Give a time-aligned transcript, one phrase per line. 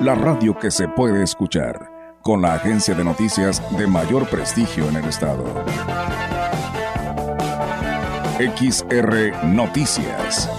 [0.00, 4.96] la radio que se puede escuchar, con la agencia de noticias de mayor prestigio en
[4.96, 5.44] el estado.
[8.38, 10.50] XR Noticias.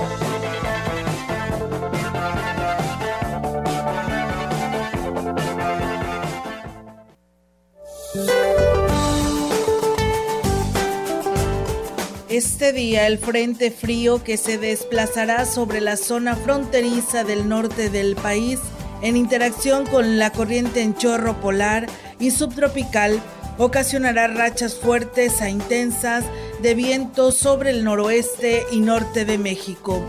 [12.29, 18.15] Este día el frente frío que se desplazará sobre la zona fronteriza del norte del
[18.15, 18.59] país
[19.05, 21.85] en interacción con la corriente en chorro polar
[22.19, 23.21] y subtropical
[23.59, 26.25] ocasionará rachas fuertes a intensas
[26.63, 30.03] de viento sobre el noroeste y norte de México.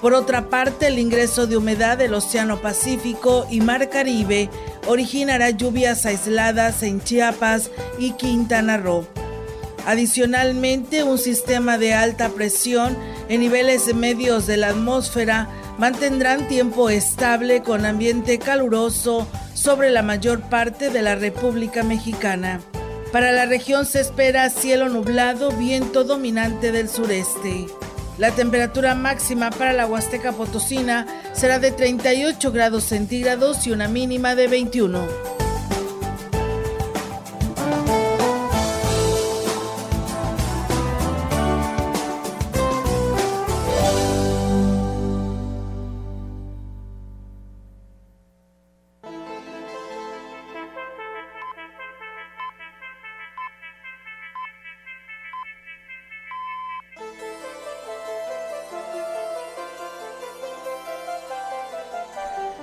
[0.00, 4.50] Por otra parte, el ingreso de humedad del Océano Pacífico y Mar Caribe
[4.88, 9.06] originará lluvias aisladas en Chiapas y Quintana Roo.
[9.86, 12.96] Adicionalmente, un sistema de alta presión
[13.28, 20.40] en niveles medios de la atmósfera mantendrán tiempo estable con ambiente caluroso sobre la mayor
[20.42, 22.60] parte de la República Mexicana.
[23.12, 27.66] Para la región se espera cielo nublado, viento dominante del sureste.
[28.18, 34.34] La temperatura máxima para la Huasteca Potosina será de 38 grados centígrados y una mínima
[34.34, 35.41] de 21.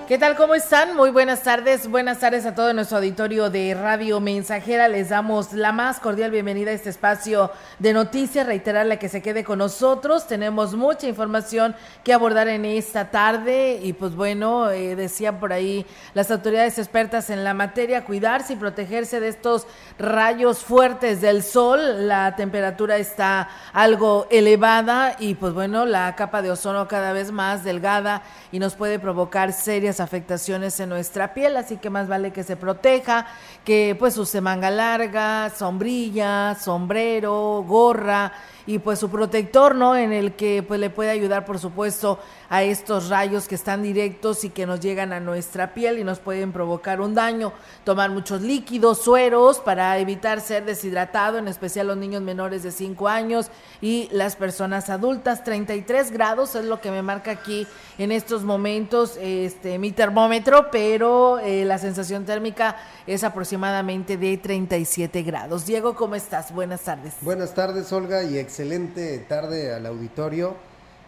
[0.10, 0.36] ¿Qué tal?
[0.36, 0.96] ¿Cómo están?
[0.96, 1.88] Muy buenas tardes.
[1.88, 4.88] Buenas tardes a todo nuestro auditorio de Radio Mensajera.
[4.88, 8.48] Les damos la más cordial bienvenida a este espacio de noticias.
[8.48, 10.26] Reiterarle que se quede con nosotros.
[10.26, 13.82] Tenemos mucha información que abordar en esta tarde.
[13.84, 18.56] Y pues bueno, eh, decían por ahí las autoridades expertas en la materia, cuidarse y
[18.56, 19.68] protegerse de estos
[20.00, 22.08] rayos fuertes del sol.
[22.08, 27.64] La temperatura está algo elevada y pues bueno, la capa de ozono cada vez más
[27.64, 32.44] delgada y nos puede provocar serias afectaciones en nuestra piel, así que más vale que
[32.44, 33.28] se proteja,
[33.64, 38.32] que pues use manga larga, sombrilla, sombrero, gorra
[38.70, 39.98] y pues su protector, ¿no?
[39.98, 42.20] En el que pues le puede ayudar, por supuesto,
[42.50, 46.20] a estos rayos que están directos y que nos llegan a nuestra piel y nos
[46.20, 47.52] pueden provocar un daño.
[47.84, 53.08] Tomar muchos líquidos, sueros para evitar ser deshidratado, en especial los niños menores de 5
[53.08, 53.50] años
[53.82, 55.44] y las personas adultas.
[55.44, 57.66] 33 grados es lo que me marca aquí
[57.98, 62.76] en estos momentos este mi termómetro, pero eh, la sensación térmica
[63.08, 65.66] es aproximadamente de 37 grados.
[65.66, 66.54] Diego, ¿cómo estás?
[66.54, 67.16] Buenas tardes.
[67.22, 70.54] Buenas tardes, Olga, y excelente tarde al auditorio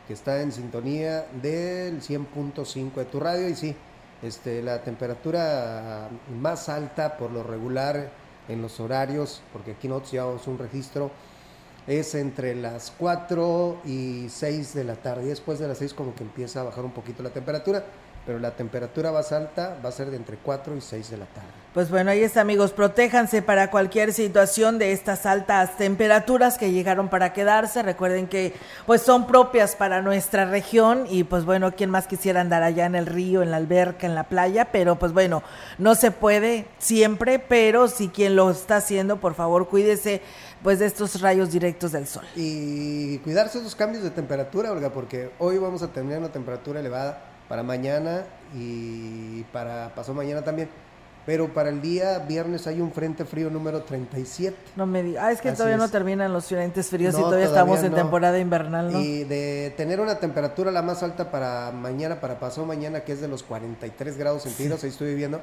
[0.08, 3.50] que está en sintonía del 100.5 de tu radio.
[3.50, 3.76] Y sí,
[4.24, 6.08] este, la temperatura
[6.40, 8.10] más alta por lo regular
[8.48, 11.12] en los horarios, porque aquí nosotros llevamos un registro,
[11.88, 15.26] es entre las 4 y 6 de la tarde.
[15.26, 17.84] Después de las 6 como que empieza a bajar un poquito la temperatura
[18.26, 21.26] pero la temperatura más alta va a ser de entre 4 y 6 de la
[21.26, 21.61] tarde.
[21.74, 27.08] Pues bueno, ahí está amigos, protéjanse para cualquier situación de estas altas temperaturas que llegaron
[27.08, 27.82] para quedarse.
[27.82, 28.54] Recuerden que
[28.86, 32.96] pues son propias para nuestra región y pues bueno, quién más quisiera andar allá en
[32.96, 35.44] el río, en la alberca, en la playa, pero pues bueno,
[35.78, 40.22] no se puede siempre, pero si quien lo está haciendo, por favor, cuídese
[40.62, 42.26] pues de estos rayos directos del sol.
[42.36, 47.22] Y cuidarse esos cambios de temperatura, Olga, porque hoy vamos a tener una temperatura elevada
[47.48, 50.68] para mañana y para pasó mañana también.
[51.26, 54.56] Pero para el día viernes hay un frente frío número 37.
[54.76, 55.24] No me digas.
[55.24, 58.92] Ah, es que todavía no terminan los frentes fríos y todavía, estamos en temporada invernal,
[58.92, 59.00] ¿no?
[59.00, 63.22] Y de tener una temperatura la más alta para mañana, para pasó mañana, que es
[63.22, 65.42] de los 43 grados centígrados, ahí estoy viviendo.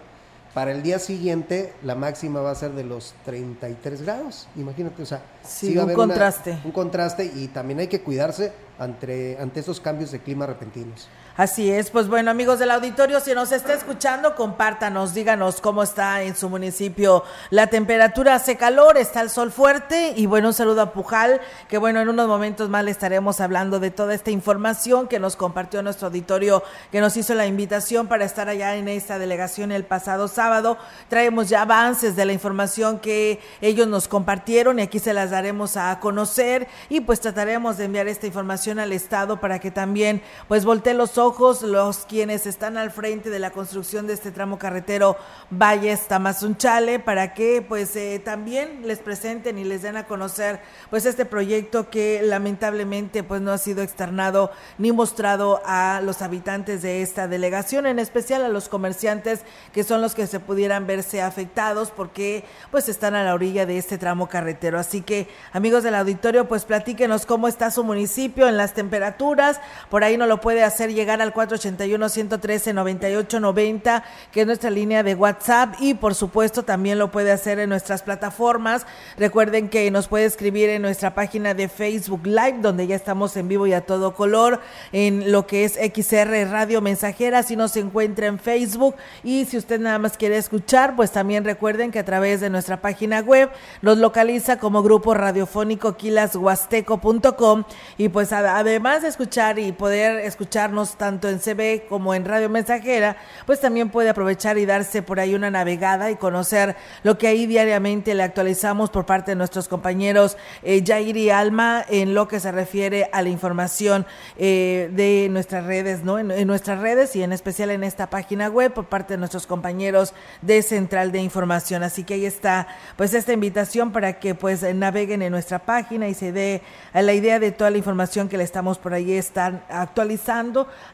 [0.54, 4.48] Para el día siguiente, la máxima va a ser de los 33 grados.
[4.56, 6.59] Imagínate, o sea, sí, un contraste.
[6.65, 11.09] un contraste y también hay que cuidarse ante, ante esos cambios de clima repentinos.
[11.39, 16.23] Así es, pues bueno amigos del auditorio, si nos está escuchando, compártanos, díganos cómo está
[16.23, 20.83] en su municipio la temperatura, hace calor, está el sol fuerte y bueno, un saludo
[20.83, 25.06] a Pujal, que bueno, en unos momentos más le estaremos hablando de toda esta información
[25.06, 29.21] que nos compartió nuestro auditorio, que nos hizo la invitación para estar allá en esta
[29.21, 30.77] delegación el pasado sábado.
[31.09, 35.76] Traemos ya avances de la información que ellos nos compartieron y aquí se las daremos
[35.76, 40.64] a conocer y pues trataremos de enviar esta información al Estado para que también pues
[40.64, 45.17] voltee los ojos los quienes están al frente de la construcción de este tramo carretero
[45.50, 51.06] Valles Tamazunchale para que pues eh, también les presenten y les den a conocer pues
[51.06, 57.02] este proyecto que lamentablemente pues no ha sido externado ni mostrado a los habitantes de
[57.02, 59.43] esta delegación, en especial a los comerciantes
[59.73, 63.79] que son los que se pudieran verse afectados porque pues están a la orilla de
[63.79, 64.79] este tramo carretero.
[64.79, 65.18] Así que
[65.53, 69.61] amigos del auditorio pues platíquenos cómo está su municipio en las temperaturas,
[69.91, 75.75] por ahí no lo puede hacer llegar al 481-113-9890, que es nuestra línea de WhatsApp
[75.81, 78.87] y por supuesto también lo puede hacer en nuestras plataformas.
[79.17, 83.49] Recuerden que nos puede escribir en nuestra página de Facebook Live, donde ya estamos en
[83.49, 84.61] vivo y a todo color,
[84.93, 89.81] en lo que es XR Radio Mensajera, si nos encuentra en Facebook y si usted
[89.81, 93.50] nada más quiere escuchar, pues también recuerden que a través de nuestra página web
[93.82, 97.64] nos localiza como grupo radiofónico quilashuasteco.com
[97.96, 103.16] y pues además de escuchar y poder escucharnos tanto en CB como en Radio Mensajera,
[103.46, 107.46] pues también puede aprovechar y darse por ahí una navegada y conocer lo que ahí
[107.46, 112.40] diariamente le actualizamos por parte de nuestros compañeros eh, Jair y Alma en lo que
[112.40, 114.06] se refiere a la información
[114.37, 116.19] eh, de nuestras redes, ¿no?
[116.19, 120.14] En, nuestras redes y en especial en esta página web por parte de nuestros compañeros
[120.43, 121.82] de Central de Información.
[121.82, 126.15] Así que ahí está, pues esta invitación para que pues naveguen en nuestra página y
[126.15, 126.62] se dé
[126.93, 130.19] la idea de toda la información que le estamos por ahí están actualizando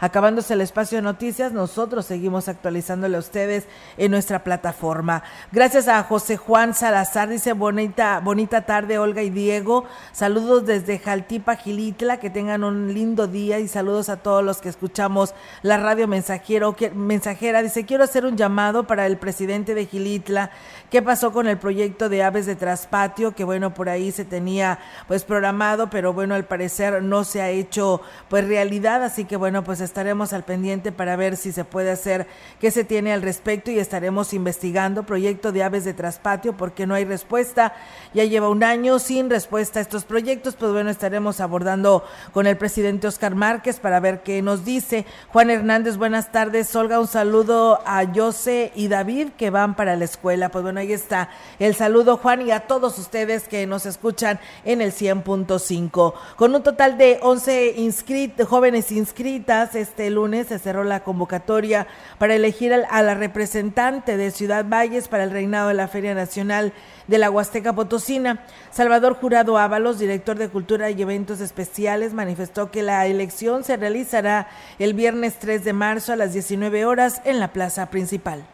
[0.01, 3.65] Acabándose el espacio de noticias, nosotros seguimos actualizándole a ustedes
[3.97, 5.23] en nuestra plataforma.
[5.53, 9.85] Gracias a José Juan Salazar, dice bonita, bonita tarde, Olga y Diego.
[10.13, 14.69] Saludos desde Jaltipa, Gilitla, que tengan un lindo día y saludos a todos los que
[14.69, 17.63] escuchamos la radio mensajero, mensajera.
[17.63, 20.51] Dice, quiero hacer un llamado para el presidente de Gilitla.
[20.91, 23.35] ¿Qué pasó con el proyecto de aves de traspatio?
[23.35, 27.51] Que bueno, por ahí se tenía pues programado, pero bueno, al parecer no se ha
[27.51, 29.03] hecho pues realidad.
[29.03, 32.27] Así que bueno, pues estaremos al pendiente para ver si se puede hacer,
[32.61, 36.95] qué se tiene al respecto y estaremos investigando proyecto de aves de traspatio porque no
[36.95, 37.75] hay respuesta.
[38.13, 42.57] Ya lleva un año sin respuesta a estos proyectos, pues bueno, estaremos abordando con el
[42.57, 45.07] presidente Oscar Márquez para ver qué nos dice.
[45.29, 46.75] Juan Hernández, buenas tardes.
[46.77, 50.49] Olga, un saludo a Jose y David que van para la escuela.
[50.51, 54.81] Pues bueno, ahí está el saludo, Juan, y a todos ustedes que nos escuchan en
[54.81, 56.15] el 100.5.
[56.37, 61.87] Con un total de 11 inscritos, jóvenes inscritas, este lunes se cerró la convocatoria
[62.19, 66.73] para elegir a la representante de Ciudad Valles para el reinado de la Feria Nacional
[67.07, 68.45] de la Huasteca Potosina.
[68.71, 74.49] Salvador Jurado Ábalos, director de Cultura y Eventos Especiales, manifestó que la elección se realizará
[74.79, 78.45] el viernes 3 de marzo a las 19 horas en la plaza principal.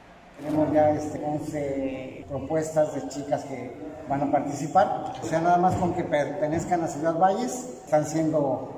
[0.40, 3.72] Tenemos ya este, 11 propuestas de chicas que
[4.10, 5.14] van a participar.
[5.22, 8.68] O sea, nada más con que pertenezcan a Ciudad Valles, están siendo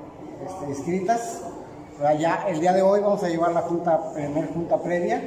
[0.45, 1.41] este, inscritas
[2.19, 5.21] ya el día de hoy vamos a llevar la junta, primer junta previa,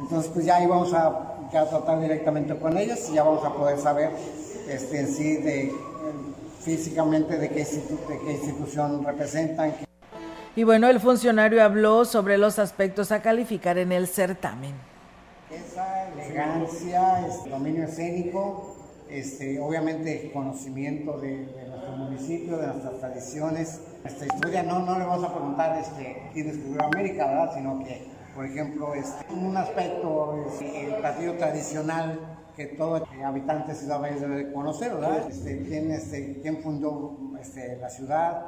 [0.00, 3.78] entonces pues ya ahí vamos a, tratar directamente con ellas y ya vamos a poder
[3.78, 4.10] saber
[4.68, 5.72] este, en sí de,
[6.60, 9.72] físicamente de qué, de qué institución representan.
[10.54, 14.74] Y bueno, el funcionario habló sobre los aspectos a calificar en el certamen.
[15.50, 18.76] Esa elegancia, este, dominio escénico,
[19.10, 24.62] este, obviamente conocimiento de, nuestro municipio, de nuestras tradiciones, nuestra historia.
[24.62, 27.54] No, no le vamos a preguntar este, quién descubrió América, ¿verdad?
[27.54, 33.78] Sino que, por ejemplo, este, un aspecto, este, el platillo tradicional que todo habitante de
[33.78, 35.28] Ciudad Valles debe conocer, ¿verdad?
[35.30, 38.46] Este, ¿quién, este, ¿Quién fundó este, la ciudad?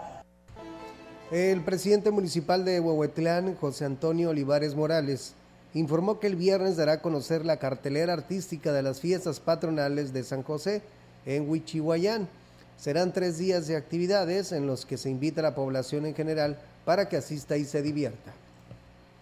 [1.31, 5.37] El presidente municipal de Huehuetlán, José Antonio Olivares Morales,
[5.75, 10.25] informó que el viernes dará a conocer la cartelera artística de las fiestas patronales de
[10.25, 10.83] San José
[11.27, 12.29] en Huichihuayán.
[12.77, 16.59] Serán tres días de actividades en los que se invita a la población en general
[16.85, 18.33] para que asista y se divierta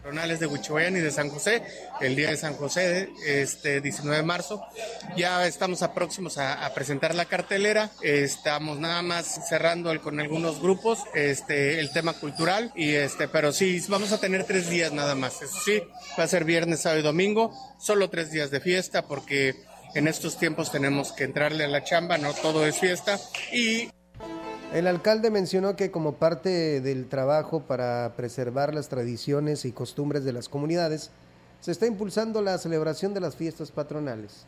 [0.08, 1.62] de Huichihuayán y de San José,
[2.00, 4.64] el día de San José, este 19 de marzo.
[5.18, 10.62] Ya estamos a próximos a, presentar la cartelera, estamos nada más cerrando el, con algunos
[10.62, 15.14] grupos este el tema cultural y este, pero sí vamos a tener tres días nada
[15.14, 15.42] más.
[15.42, 15.82] Eso sí,
[16.18, 19.56] va a ser viernes, sábado y domingo, solo tres días de fiesta porque
[19.94, 23.20] en estos tiempos tenemos que entrarle a la chamba, no todo es fiesta
[23.52, 23.90] y
[24.72, 30.34] El alcalde mencionó que como parte del trabajo para preservar las tradiciones y costumbres de
[30.34, 31.10] las comunidades,
[31.60, 34.44] se está impulsando la celebración de las fiestas patronales.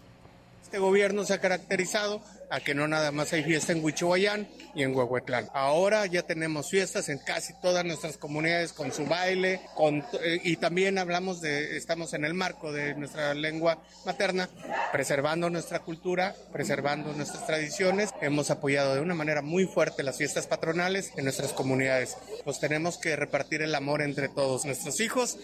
[0.63, 4.83] Este gobierno se ha caracterizado a que no nada más hay fiesta en Huichihuayán y
[4.83, 5.49] en Huehuetlán.
[5.55, 10.57] Ahora ya tenemos fiestas en casi todas nuestras comunidades con su baile, con, eh, y
[10.57, 14.49] también hablamos de, estamos en el marco de nuestra lengua materna,
[14.93, 18.11] preservando nuestra cultura, preservando nuestras tradiciones.
[18.21, 22.17] Hemos apoyado de una manera muy fuerte las fiestas patronales en nuestras comunidades.
[22.45, 25.39] Pues tenemos que repartir el amor entre todos nuestros hijos.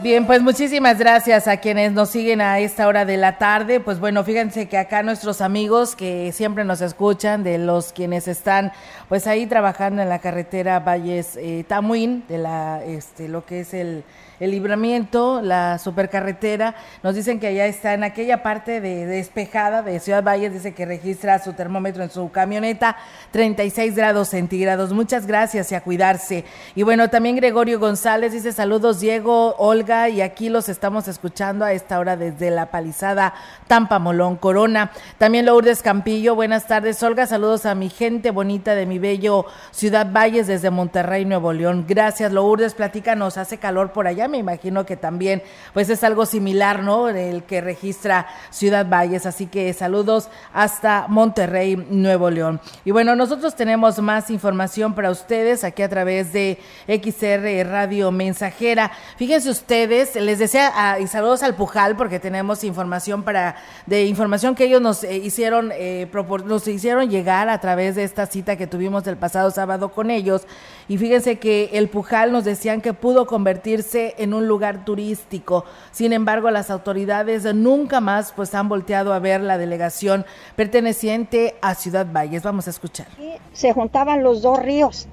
[0.00, 3.80] Bien, pues muchísimas gracias a quienes nos siguen a esta hora de la tarde.
[3.80, 8.70] Pues bueno, fíjense que acá nuestros amigos que siempre nos escuchan, de los quienes están
[9.08, 13.74] pues ahí trabajando en la carretera Valles eh, Tamuín, de la este lo que es
[13.74, 14.04] el
[14.40, 16.74] el libramiento, la supercarretera.
[17.02, 20.86] Nos dicen que allá está en aquella parte de, despejada de Ciudad Valles, dice que
[20.86, 22.96] registra su termómetro en su camioneta,
[23.32, 24.92] 36 grados centígrados.
[24.92, 26.44] Muchas gracias y a cuidarse.
[26.74, 31.72] Y bueno, también Gregorio González dice saludos Diego, Olga, y aquí los estamos escuchando a
[31.72, 33.34] esta hora desde la palizada
[33.66, 34.92] Tampa Molón Corona.
[35.18, 40.10] También Lourdes Campillo, buenas tardes Olga, saludos a mi gente bonita de mi bello Ciudad
[40.12, 41.84] Valles desde Monterrey, Nuevo León.
[41.88, 45.42] Gracias Lourdes, platícanos, hace calor por allá me imagino que también
[45.72, 47.08] pues es algo similar, ¿no?
[47.08, 52.60] El que registra Ciudad Valles, así que saludos hasta Monterrey, Nuevo León.
[52.84, 58.90] Y bueno, nosotros tenemos más información para ustedes aquí a través de XR Radio Mensajera.
[59.16, 63.56] Fíjense ustedes, les desea ah, y saludos al Pujal porque tenemos información para
[63.86, 66.08] de información que ellos nos eh, hicieron eh,
[66.44, 70.42] nos hicieron llegar a través de esta cita que tuvimos el pasado sábado con ellos.
[70.88, 75.64] Y fíjense que el Pujal nos decían que pudo convertirse en un lugar turístico.
[75.90, 80.24] Sin embargo, las autoridades nunca más pues han volteado a ver la delegación
[80.56, 82.42] perteneciente a Ciudad Valles.
[82.42, 83.06] Vamos a escuchar.
[83.52, 85.08] Se juntaban los dos ríos,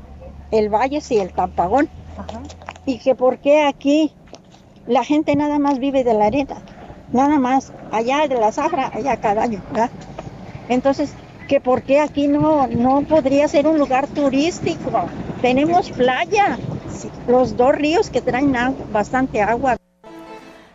[0.51, 1.89] el Valles y el Tampagón.
[2.85, 4.13] Y que por qué aquí
[4.87, 6.57] la gente nada más vive de la arena,
[7.11, 9.61] nada más, allá de la zafra, allá cada año.
[10.69, 11.13] Entonces,
[11.47, 14.91] que por qué aquí no, no podría ser un lugar turístico.
[15.41, 16.57] Tenemos playa,
[17.27, 18.55] los dos ríos que traen
[18.91, 19.77] bastante agua.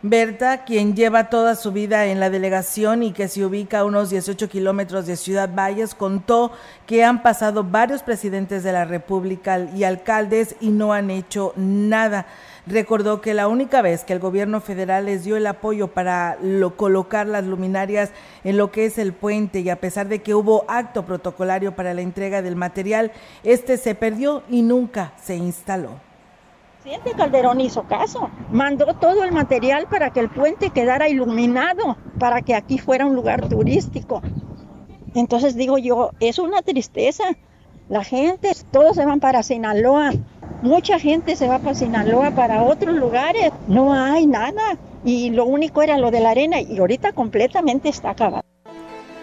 [0.02, 4.08] Berta, quien lleva toda su vida en la delegación y que se ubica a unos
[4.08, 6.52] 18 kilómetros de Ciudad Valles, contó
[6.86, 12.24] que han pasado varios presidentes de la República y alcaldes y no han hecho nada.
[12.66, 16.38] Recordó que la única vez que el gobierno federal les dio el apoyo para
[16.76, 18.08] colocar las luminarias
[18.42, 21.92] en lo que es el puente y a pesar de que hubo acto protocolario para
[21.92, 23.12] la entrega del material,
[23.42, 26.09] este se perdió y nunca se instaló
[26.82, 32.40] presidente Calderón hizo caso, mandó todo el material para que el puente quedara iluminado, para
[32.40, 34.22] que aquí fuera un lugar turístico.
[35.14, 37.24] Entonces digo yo, es una tristeza.
[37.90, 40.12] La gente, todos se van para Sinaloa,
[40.62, 44.78] mucha gente se va para Sinaloa, para otros lugares, no hay nada.
[45.04, 48.49] Y lo único era lo de la arena y ahorita completamente está acabado.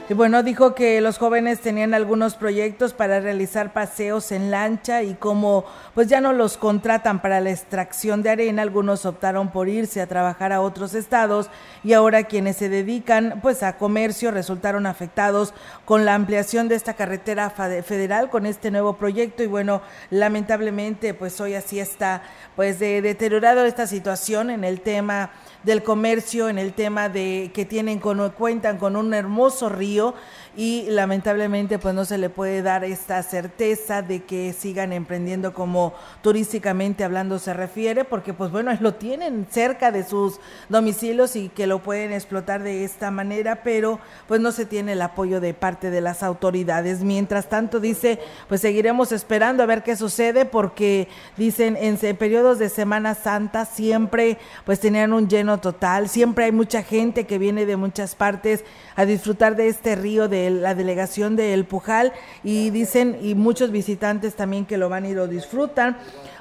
[0.09, 5.15] Y bueno, dijo que los jóvenes tenían algunos proyectos para realizar paseos en lancha y
[5.15, 9.99] como pues ya no los contratan para la extracción de arena, algunos optaron por irse
[9.99, 11.49] a trabajar a otros estados
[11.83, 16.93] y ahora quienes se dedican pues a comercio resultaron afectados con la ampliación de esta
[16.93, 19.43] carretera federal con este nuevo proyecto.
[19.43, 22.23] Y bueno, lamentablemente pues hoy así está
[22.55, 25.31] pues de deteriorado esta situación en el tema
[25.63, 30.13] del comercio, en el tema de que tienen con, cuentan con un hermoso río
[30.57, 35.93] y lamentablemente pues no se le puede dar esta certeza de que sigan emprendiendo como
[36.23, 41.67] turísticamente hablando se refiere, porque pues bueno, lo tienen cerca de sus domicilios y que
[41.67, 45.91] lo pueden explotar de esta manera, pero pues no se tiene el apoyo de parte
[45.91, 47.03] de las autoridades.
[47.03, 52.69] Mientras tanto dice, pues seguiremos esperando a ver qué sucede porque dicen en periodos de
[52.69, 57.75] Semana Santa siempre pues tenían un lleno total, siempre hay mucha gente que viene de
[57.75, 58.63] muchas partes
[58.95, 62.13] a disfrutar de este río de la delegación de El Pujal
[62.43, 65.97] y dicen, y muchos visitantes también que lo van a ir o disfrutan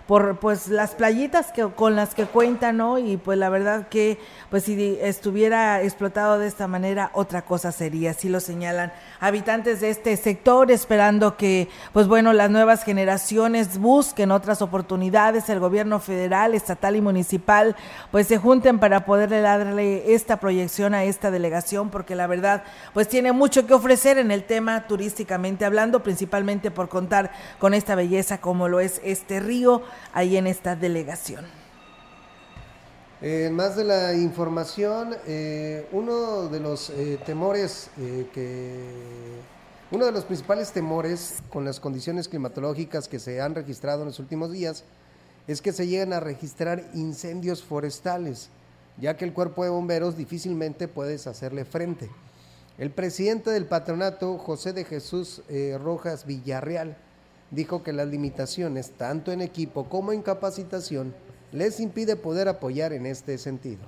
[0.06, 2.98] por pues las playitas que con las que cuentan, ¿no?
[2.98, 4.18] Y pues la verdad que
[4.50, 9.90] pues si estuviera explotado de esta manera otra cosa sería, así lo señalan habitantes de
[9.90, 16.54] este sector esperando que pues bueno, las nuevas generaciones busquen otras oportunidades, el gobierno federal,
[16.54, 17.74] estatal y municipal
[18.12, 22.62] pues se junten para poderle darle esta proyección a esta delegación porque la verdad
[22.94, 27.96] pues tiene mucho que ofrecer en el tema turísticamente hablando, principalmente por contar con esta
[27.96, 31.44] belleza como lo es este río ahí en esta delegación.
[33.22, 38.76] En más de la información, eh, uno de los eh, temores eh, que
[39.90, 44.18] uno de los principales temores con las condiciones climatológicas que se han registrado en los
[44.18, 44.84] últimos días
[45.46, 48.50] es que se lleguen a registrar incendios forestales,
[48.98, 52.10] ya que el cuerpo de bomberos difícilmente puede hacerle frente.
[52.76, 55.40] El presidente del patronato, José de Jesús
[55.80, 56.98] Rojas Villarreal,
[57.50, 61.14] dijo que las limitaciones, tanto en equipo como en capacitación,
[61.52, 63.82] les impide poder apoyar en este sentido.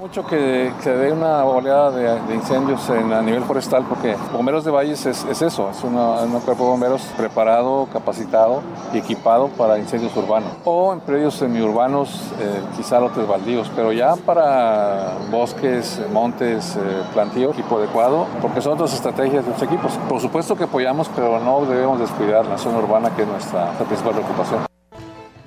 [0.00, 4.70] Mucho que, se dé una oleada de, incendios en, a nivel forestal, porque Bomberos de
[4.70, 5.94] Valles es, eso, es un
[6.40, 8.62] cuerpo de bomberos preparado, capacitado
[8.94, 10.50] y equipado para incendios urbanos.
[10.64, 17.50] O en predios semiurbanos, eh, quizá lotes baldíos, pero ya para bosques, montes, eh, plantío,
[17.50, 19.92] equipo adecuado, porque son otras estrategias de los equipos.
[20.08, 24.14] Por supuesto que apoyamos, pero no debemos descuidar la zona urbana, que es nuestra principal
[24.14, 24.71] preocupación.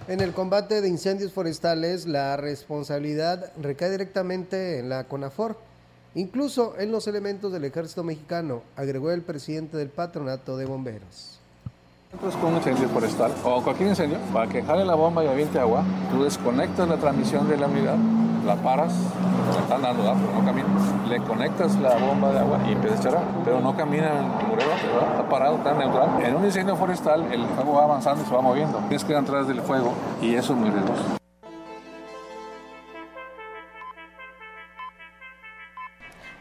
[0.07, 5.57] En el combate de incendios forestales, la responsabilidad recae directamente en la CONAFOR,
[6.13, 11.39] incluso en los elementos del ejército mexicano, agregó el presidente del patronato de bomberos.
[12.13, 15.57] Entras con un incendio forestal o cualquier incendio, para que jale la bomba y aviente
[15.57, 17.97] agua, tú desconectas la transmisión de la unidad,
[18.45, 20.67] la paras, se están dando, pero no camina.
[21.07, 24.47] Le conectas la bomba de agua y empieza a echar agua, pero no camina en
[24.47, 26.09] murero, está parado, está neutral.
[26.23, 28.77] En un incendio forestal, el fuego va avanzando y se va moviendo.
[28.79, 31.24] Tienes que ir atrás del fuego y eso es muy riesgoso.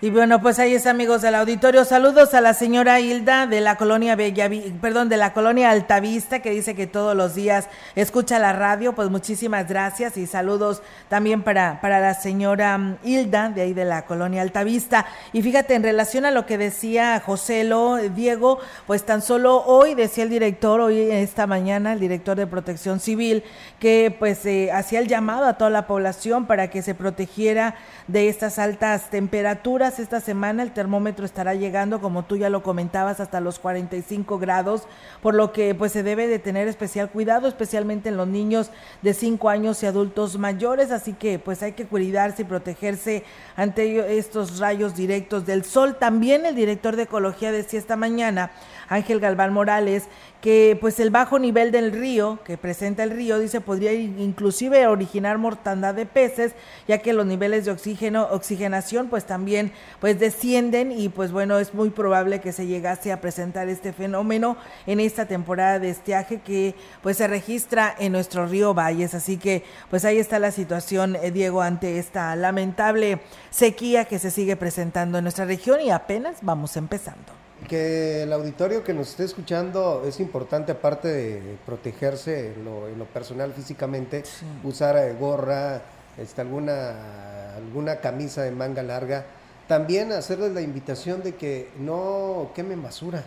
[0.04, 1.82] Y bueno, pues ahí está, amigos del auditorio.
[1.86, 6.50] Saludos a la señora Hilda de la colonia Bellavi perdón, de la colonia Altavista, que
[6.50, 8.94] dice que todos los días escucha la radio.
[8.94, 13.86] Pues muchísimas gracias y saludos también para, para la señora mm, Hilda, de ahí de
[13.86, 15.06] la colonia Altavista.
[15.32, 19.94] Y fíjate, en relación a lo que decía Joselo, eh, Diego, pues tan solo hoy
[19.94, 23.42] decía el director, hoy esta mañana, el director de Protección Civil,
[23.80, 28.28] que pues eh, hacía el llamado a toda la población para que se protegiera de
[28.28, 29.93] estas altas temperaturas.
[29.98, 34.88] Esta semana el termómetro estará llegando, como tú ya lo comentabas, hasta los 45 grados,
[35.22, 38.70] por lo que pues se debe de tener especial cuidado, especialmente en los niños
[39.02, 43.24] de 5 años y adultos mayores, así que pues hay que cuidarse y protegerse
[43.56, 45.96] ante estos rayos directos del sol.
[45.98, 48.50] También el director de ecología decía esta mañana,
[48.88, 50.04] Ángel Galván Morales,
[50.40, 55.38] que pues el bajo nivel del río que presenta el río dice podría inclusive originar
[55.38, 56.52] mortandad de peces
[56.86, 61.72] ya que los niveles de oxígeno oxigenación pues también pues descienden y pues bueno es
[61.72, 66.74] muy probable que se llegase a presentar este fenómeno en esta temporada de estiaje que
[67.02, 69.14] pues se registra en nuestro río Valles.
[69.14, 74.30] Así que pues ahí está la situación eh, Diego ante esta lamentable sequía que se
[74.30, 77.43] sigue presentando en nuestra región y apenas vamos empezando
[77.74, 83.52] que el auditorio que nos esté escuchando es importante, aparte de protegerse en lo, personal
[83.52, 84.22] físicamente,
[84.62, 85.82] usar eh, gorra,
[86.16, 89.26] este, alguna, alguna camisa de manga larga.
[89.66, 93.24] También hacerles la invitación de que no quemen basura,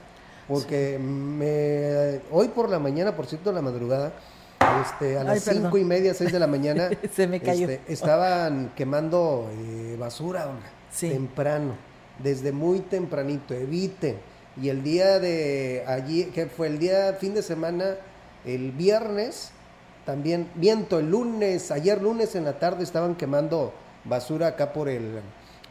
[0.47, 4.13] porque me, hoy por la mañana, por cierto, la madrugada,
[4.81, 7.67] este, a las cinco y media, seis de la mañana, Se me cayó.
[7.67, 10.47] Este, estaban quemando eh, basura,
[10.97, 11.87] temprano
[12.19, 14.17] desde muy tempranito, eviten.
[14.61, 17.95] Y el día de allí, que fue el día fin de semana,
[18.45, 19.51] el viernes,
[20.05, 23.73] también viento, el lunes, ayer lunes en la tarde estaban quemando
[24.05, 25.19] basura acá por el,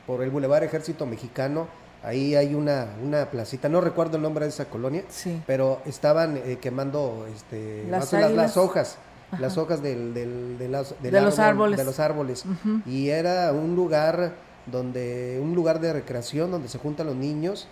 [0.06, 1.68] por el Boulevard Ejército Mexicano.
[2.02, 5.02] Ahí hay una, una placita, no recuerdo el nombre de esa colonia,
[5.46, 8.98] pero estaban eh, quemando este, las, las, hojas
[9.38, 11.78] las hojas del, del, de, los árboles.
[11.78, 12.44] De los árboles.
[12.86, 14.34] Y era un lugar
[14.66, 17.68] donde un lugar de recreación donde se juntan los niños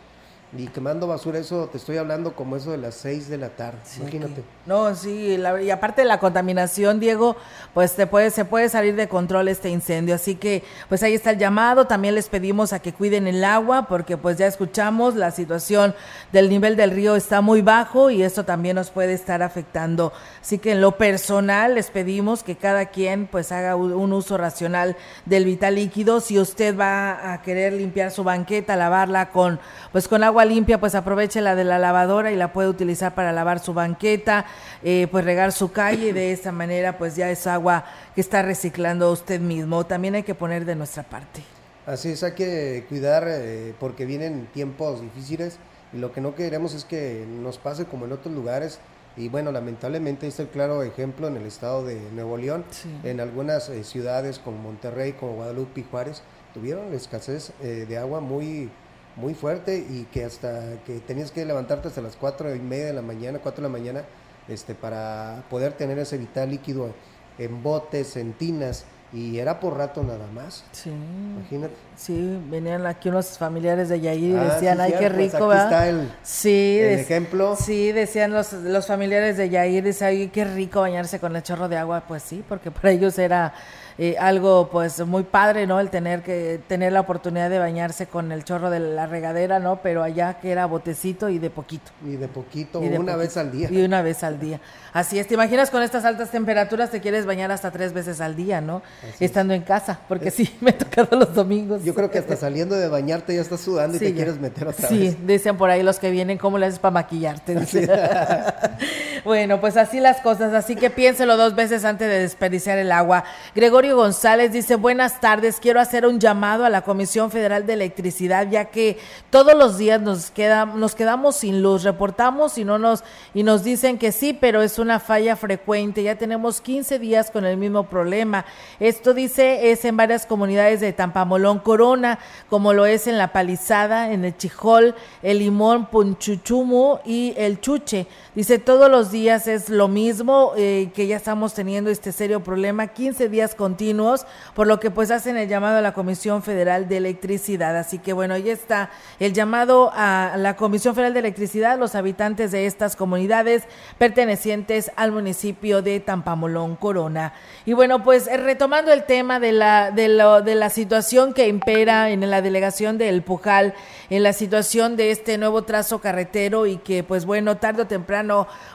[0.56, 3.78] y quemando basura, eso te estoy hablando como eso de las 6 de la tarde,
[3.98, 4.42] imagínate.
[4.66, 7.36] No, sí, y aparte de la contaminación, Diego,
[7.72, 11.30] pues te puede, se puede salir de control este incendio, así que pues ahí está
[11.30, 15.32] el llamado, también les pedimos a que cuiden el agua, porque pues ya escuchamos, la
[15.32, 15.94] situación
[16.32, 20.58] del nivel del río está muy bajo y esto también nos puede estar afectando, así
[20.58, 25.44] que en lo personal les pedimos que cada quien pues haga un uso racional del
[25.44, 29.58] vital líquido, si usted va a querer limpiar su banqueta, lavarla con
[29.90, 33.32] pues con agua limpia, pues aproveche la de la lavadora y la puede utilizar para
[33.32, 34.46] lavar su banqueta,
[34.82, 38.42] eh, pues regar su calle y de esa manera pues ya es agua que está
[38.42, 39.84] reciclando usted mismo.
[39.84, 41.42] También hay que poner de nuestra parte.
[41.86, 45.58] Así es, hay que cuidar eh, porque vienen tiempos difíciles
[45.92, 48.78] y lo que no queremos es que nos pase como en otros lugares.
[49.16, 52.64] Y bueno, lamentablemente este es el claro ejemplo en el estado de Nuevo León,
[53.04, 58.70] en algunas eh, ciudades como Monterrey, como Guadalupe y Juárez, tuvieron escasez de agua muy,
[59.16, 62.92] muy fuerte y que hasta que tenías que levantarte hasta las cuatro y media de
[62.94, 64.02] la mañana, cuatro de la mañana,
[64.48, 66.90] este, para poder tener ese vital líquido
[67.38, 70.64] en botes, en tinas, y era por rato nada más.
[70.72, 70.90] Sí.
[70.90, 71.74] Imagínate.
[71.96, 75.36] Sí, venían aquí unos familiares de Yair y Ah, decían, sí, ay, qué pues rico,
[75.36, 75.64] aquí ¿verdad?
[75.66, 77.54] está el- sí, el ejemplo.
[77.56, 81.68] Sí, decían los, los familiares de Yair, dice, ay, qué rico bañarse con el chorro
[81.68, 82.02] de agua.
[82.08, 83.54] Pues sí, porque para ellos era
[83.98, 85.78] eh, algo pues muy padre, ¿no?
[85.80, 89.80] El tener que tener la oportunidad de bañarse con el chorro de la regadera, ¿no?
[89.82, 91.90] Pero allá que era botecito y de poquito.
[92.04, 93.18] Y de poquito, Y de una poquito.
[93.18, 93.68] vez al día.
[93.70, 94.60] Y una vez al día.
[94.92, 98.36] Así es, te imaginas con estas altas temperaturas te quieres bañar hasta tres veces al
[98.36, 98.82] día, ¿no?
[99.20, 101.82] Estando en casa, porque sí, me ha tocado los domingos.
[101.84, 104.16] Yo creo que hasta saliendo de bañarte ya estás sudando Sí, y te ya.
[104.24, 105.26] quieres meter otra Sí, vez.
[105.26, 107.54] dicen por ahí los que vienen, ¿cómo le haces para maquillarte?
[109.24, 113.24] Bueno, pues así las cosas, así que piénselo dos veces antes de desperdiciar el agua.
[113.54, 118.48] Gregorio González dice, buenas tardes, quiero hacer un llamado a la Comisión Federal de Electricidad,
[118.50, 118.98] ya que
[119.30, 123.64] todos los días nos, queda, nos quedamos sin luz, reportamos y, no nos, y nos
[123.64, 127.84] dicen que sí, pero es una falla frecuente, ya tenemos 15 días con el mismo
[127.88, 128.44] problema.
[128.80, 132.18] Esto dice es en varias comunidades de Tampamolón, Corona,
[132.48, 138.06] como lo es en La Palizada, en el Chijol, el Limón, Punchuchumu y el Chuche.
[138.34, 142.88] Dice todos los días es lo mismo, eh, que ya estamos teniendo este serio problema,
[142.88, 146.96] 15 días continuos, por lo que pues hacen el llamado a la Comisión Federal de
[146.96, 147.76] Electricidad.
[147.76, 152.50] Así que bueno, ahí está el llamado a la Comisión Federal de Electricidad, los habitantes
[152.50, 153.62] de estas comunidades
[153.98, 157.34] pertenecientes al municipio de Tampamolón, Corona.
[157.66, 162.10] Y bueno, pues retomando el tema de la, de, lo, de la situación que impera
[162.10, 163.74] en la delegación de El Pujal,
[164.10, 168.23] en la situación de este nuevo trazo carretero y que pues bueno, tarde o temprano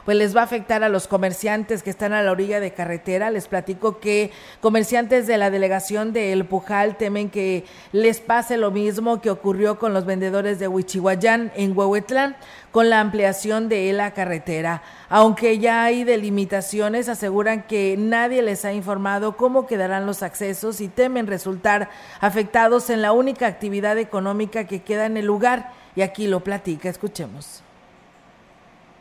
[0.04, 3.30] pues les va a afectar a los comerciantes que están a la orilla de carretera.
[3.30, 8.70] Les platico que comerciantes de la delegación de El Pujal temen que les pase lo
[8.70, 12.36] mismo que ocurrió con los vendedores de Huichihuayán en Huehuetlán
[12.70, 14.82] con la ampliación de la carretera.
[15.08, 20.88] Aunque ya hay delimitaciones, aseguran que nadie les ha informado cómo quedarán los accesos y
[20.88, 25.72] temen resultar afectados en la única actividad económica que queda en el lugar.
[25.96, 27.62] Y aquí lo platica, escuchemos.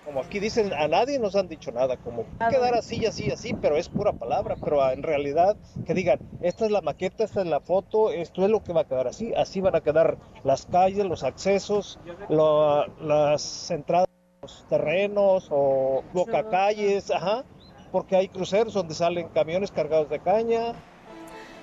[0.09, 3.29] Como aquí dicen, a nadie nos han dicho nada, como va a quedar así, así,
[3.29, 7.23] así, pero es pura palabra, pero ah, en realidad que digan, esta es la maqueta,
[7.23, 9.81] esta es la foto, esto es lo que va a quedar así, así van a
[9.81, 14.07] quedar las calles, los accesos, lo- las entradas,
[14.41, 17.43] los terrenos o bocacalles, ajá,
[17.91, 20.73] porque hay cruceros donde salen camiones cargados de caña,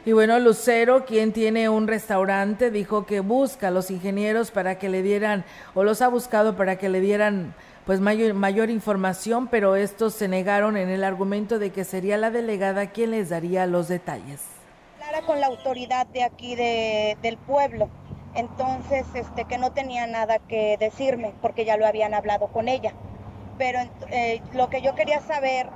[0.04, 4.88] Y bueno, Lucero, quien tiene un restaurante, dijo que busca a los ingenieros para que
[4.88, 7.56] le dieran, o los ha buscado para que le dieran
[7.87, 12.31] pues mayor, mayor información, pero estos se negaron en el argumento de que sería la
[12.31, 14.42] delegada quien les daría los detalles.
[15.01, 17.88] hablara con la autoridad de aquí de- del pueblo.
[18.35, 22.92] Entonces, este, que no tenía nada que decirme porque ya lo habían hablado con ella.
[23.57, 23.79] Pero
[24.11, 25.68] eh, lo que yo quería saber,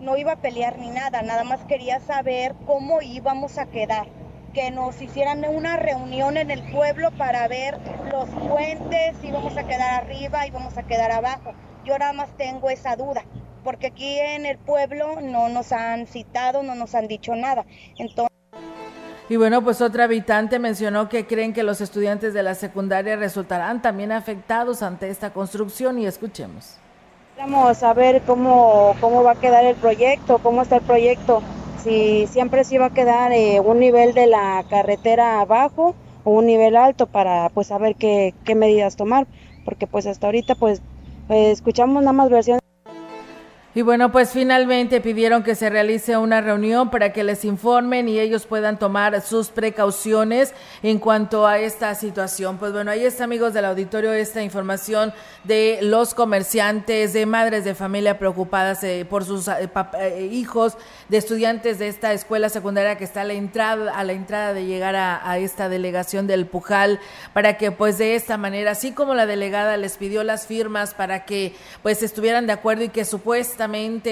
[0.00, 4.06] no iba a pelear ni nada, nada más quería saber cómo íbamos a quedar.
[4.54, 7.78] Que nos hicieran una reunión en el pueblo para ver
[8.10, 11.52] los puentes, si íbamos a quedar arriba, íbamos a quedar abajo.
[11.84, 13.24] Yo nada más tengo esa duda,
[13.62, 17.64] porque aquí en el pueblo no nos han citado, no nos han dicho nada.
[17.96, 18.30] Entonces,
[19.28, 23.80] Y bueno, pues otra habitante mencionó que creen que los estudiantes de la secundaria resultarán
[23.80, 26.78] también afectados ante esta construcción y escuchemos.
[27.38, 31.42] Vamos a ver cómo, cómo va a quedar el proyecto, cómo está el proyecto,
[31.82, 36.46] si siempre sí va a quedar eh, un nivel de la carretera abajo o un
[36.46, 39.26] nivel alto para pues saber qué, qué medidas tomar,
[39.64, 40.82] porque pues hasta ahorita pues
[41.28, 42.60] eh, escuchamos nada más versiones.
[43.72, 48.18] Y bueno, pues finalmente pidieron que se realice una reunión para que les informen y
[48.18, 50.52] ellos puedan tomar sus precauciones
[50.82, 52.58] en cuanto a esta situación.
[52.58, 57.76] Pues bueno, ahí está, amigos del auditorio, esta información de los comerciantes, de madres de
[57.76, 60.76] familia preocupadas eh, por sus eh, eh, hijos,
[61.08, 64.66] de estudiantes de esta escuela secundaria que está a la entrada, a la entrada de
[64.66, 66.98] llegar a, a esta delegación del Pujal,
[67.32, 71.24] para que pues de esta manera, así como la delegada les pidió las firmas para
[71.24, 71.54] que
[71.84, 73.59] pues estuvieran de acuerdo y que supuestamente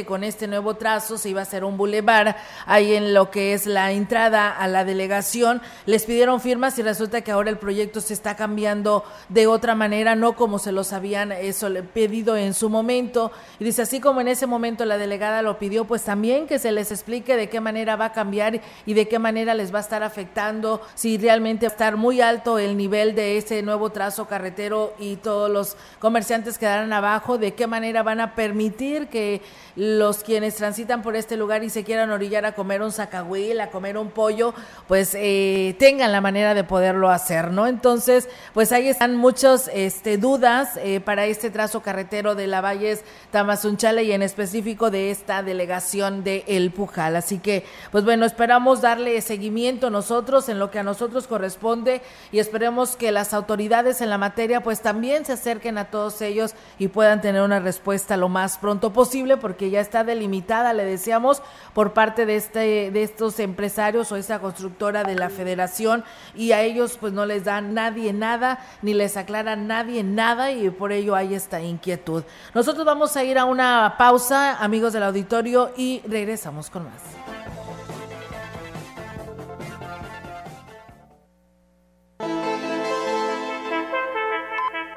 [0.07, 3.67] con este nuevo trazo se iba a hacer un bulevar ahí en lo que es
[3.67, 5.63] la entrada a la delegación.
[5.87, 10.15] Les pidieron firmas y resulta que ahora el proyecto se está cambiando de otra manera,
[10.15, 13.33] no como se los habían le- pedido en su momento.
[13.59, 16.71] Y dice, así como en ese momento la delegada lo pidió, pues también que se
[16.73, 19.83] les explique de qué manera va a cambiar y de qué manera les va a
[19.83, 24.27] estar afectando, si realmente va a estar muy alto el nivel de ese nuevo trazo
[24.27, 29.38] carretero y todos los comerciantes quedarán abajo, de qué manera van a permitir que
[29.77, 33.71] los quienes transitan por este lugar y se quieran orillar a comer un zacahuil, a
[33.71, 34.55] comer un pollo,
[34.89, 37.67] pues eh, tengan la manera de poderlo hacer, ¿no?
[37.67, 43.05] Entonces, pues ahí están muchas este, dudas eh, para este trazo carretero de la Valles
[43.31, 47.17] Tamazunchale y en específico de esta delegación de El Pujal.
[47.17, 52.39] Así que, pues bueno, esperamos darle seguimiento nosotros en lo que a nosotros corresponde y
[52.39, 56.89] esperemos que las autoridades en la materia pues también se acerquen a todos ellos y
[56.89, 61.43] puedan tener una respuesta lo más pronto posible porque ya está delimitada, le decíamos,
[61.75, 66.63] por parte de este de estos empresarios o esta constructora de la Federación y a
[66.63, 71.15] ellos pues no les da nadie nada ni les aclara nadie nada y por ello
[71.15, 72.25] hay esta inquietud.
[72.55, 77.03] Nosotros vamos a ir a una pausa, amigos del auditorio y regresamos con más.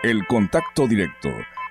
[0.03, 1.29] El contacto directo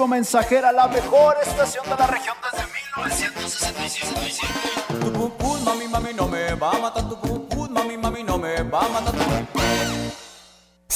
[0.00, 4.14] Radio Mensajera, la mejor estación de la región desde 1965.
[4.98, 8.88] Tu mami, mami, no me va a matar tu mami, mami, no me va a
[8.88, 9.09] matar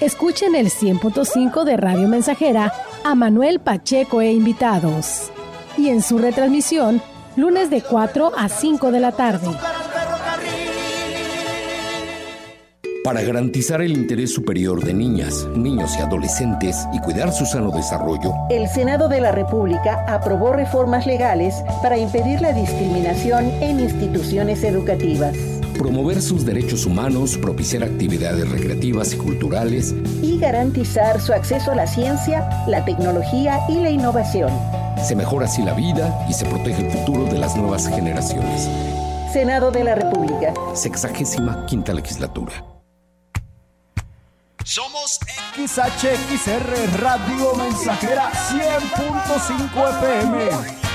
[0.00, 2.70] Escuchen el 100.5 de Radio Mensajera
[3.02, 5.32] a Manuel Pacheco e invitados.
[5.78, 7.00] Y en su retransmisión,
[7.34, 9.48] lunes de 4 a 5 de la tarde.
[13.02, 18.34] Para garantizar el interés superior de niñas, niños y adolescentes y cuidar su sano desarrollo,
[18.50, 25.36] el Senado de la República aprobó reformas legales para impedir la discriminación en instituciones educativas
[25.76, 31.86] promover sus derechos humanos, propiciar actividades recreativas y culturales y garantizar su acceso a la
[31.86, 34.50] ciencia, la tecnología y la innovación.
[35.06, 38.68] Se mejora así la vida y se protege el futuro de las nuevas generaciones.
[39.32, 40.54] Senado de la República.
[40.74, 42.52] Sexagésima quinta legislatura.
[44.64, 45.20] Somos
[45.54, 50.85] XHXR Radio Mensajera 100.5 FM.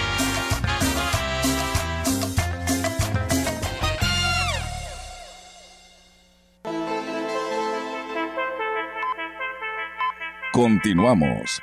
[10.61, 11.59] Continuamos.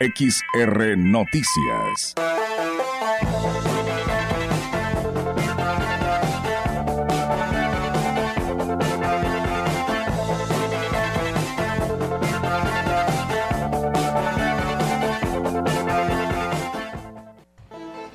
[0.00, 2.14] XR Noticias.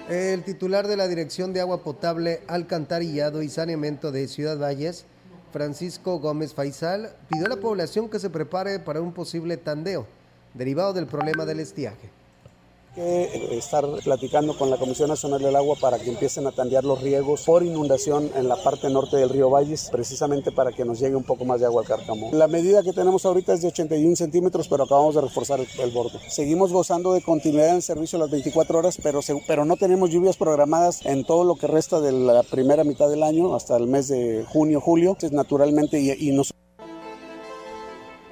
[0.10, 5.06] El titular de la Dirección de Agua Potable, Alcantarillado y Saneamiento de Ciudad Valles,
[5.52, 10.08] Francisco Gómez Faisal pidió a la población que se prepare para un posible tandeo
[10.54, 12.10] derivado del problema del estiaje
[12.94, 17.02] que estar platicando con la Comisión Nacional del Agua para que empiecen a tandear los
[17.02, 21.16] riegos por inundación en la parte norte del río Valles, precisamente para que nos llegue
[21.16, 22.30] un poco más de agua al Cárcamo.
[22.34, 26.20] La medida que tenemos ahorita es de 81 centímetros, pero acabamos de reforzar el, borde.
[26.30, 31.06] Seguimos gozando de continuidad en servicio las 24 horas, pero, pero no tenemos lluvias programadas
[31.06, 34.46] en todo lo que resta de la primera mitad del año, hasta el mes de
[34.48, 35.12] junio, julio.
[35.12, 36.52] Entonces, naturalmente, y, y nos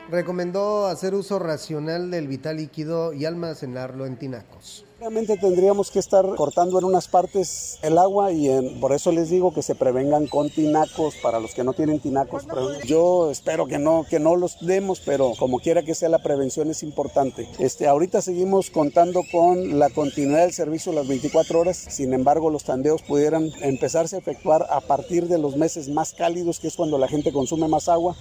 [0.10, 4.86] recomendó hacer uso racional del vital líquido y almacenarlo en tinacos.
[5.00, 9.54] Obviamente tendríamos que estar cortando en unas partes el agua y por eso les digo
[9.54, 12.46] que se prevengan con tinacos para los que no tienen tinacos.
[12.86, 16.70] Yo espero que no que no los demos, pero como quiera que sea la prevención
[16.70, 17.48] es importante.
[17.60, 21.78] Este ahorita seguimos contando con la continuidad del servicio las 24 horas.
[21.78, 26.60] Sin embargo, los tandeos pudieran empezarse a efectuar a partir de los meses más cálidos,
[26.60, 28.18] que es cuando la gente consume más agua.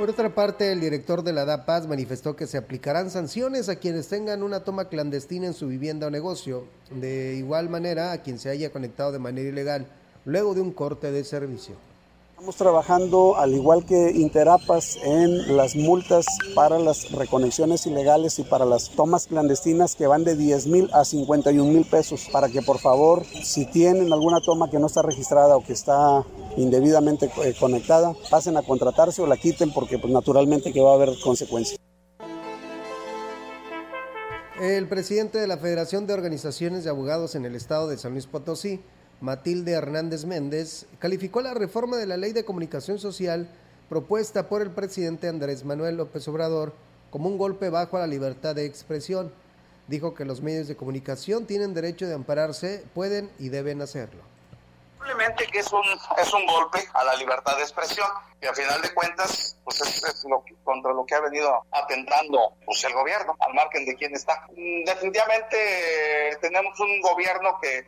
[0.00, 4.08] Por otra parte, el director de la DAPAS manifestó que se aplicarán sanciones a quienes
[4.08, 8.48] tengan una toma clandestina en su vivienda o negocio, de igual manera a quien se
[8.48, 9.88] haya conectado de manera ilegal
[10.24, 11.74] luego de un corte de servicio.
[12.30, 18.64] Estamos trabajando, al igual que Interapas, en las multas para las reconexiones ilegales y para
[18.64, 22.78] las tomas clandestinas que van de 10 mil a 51 mil pesos, para que por
[22.78, 26.24] favor, si tienen alguna toma que no está registrada o que está
[26.56, 30.94] indebidamente eh, conectada, pasen a contratarse o la quiten porque pues, naturalmente que va a
[30.94, 31.78] haber consecuencias.
[34.60, 38.26] El presidente de la Federación de Organizaciones de Abogados en el Estado de San Luis
[38.26, 38.80] Potosí,
[39.20, 43.48] Matilde Hernández Méndez, calificó la reforma de la Ley de Comunicación Social
[43.88, 46.72] propuesta por el presidente Andrés Manuel López Obrador
[47.10, 49.32] como un golpe bajo a la libertad de expresión.
[49.88, 54.29] Dijo que los medios de comunicación tienen derecho de ampararse, pueden y deben hacerlo.
[55.00, 55.82] Simplemente que es un,
[56.18, 58.06] es un golpe a la libertad de expresión
[58.38, 62.84] y a final de cuentas pues es, lo contra lo que ha venido atentando pues
[62.84, 67.86] el gobierno al margen de quién está mm, definitivamente tenemos un gobierno que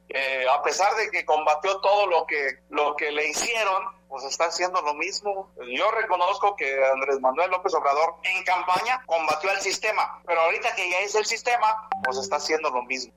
[0.50, 4.82] a pesar de que combatió todo lo que lo que le hicieron pues está haciendo
[4.82, 5.50] lo mismo.
[5.74, 10.90] Yo reconozco que Andrés Manuel López Obrador en campaña combatió al sistema, pero ahorita que
[10.90, 13.14] ya es el sistema, pues está haciendo lo mismo.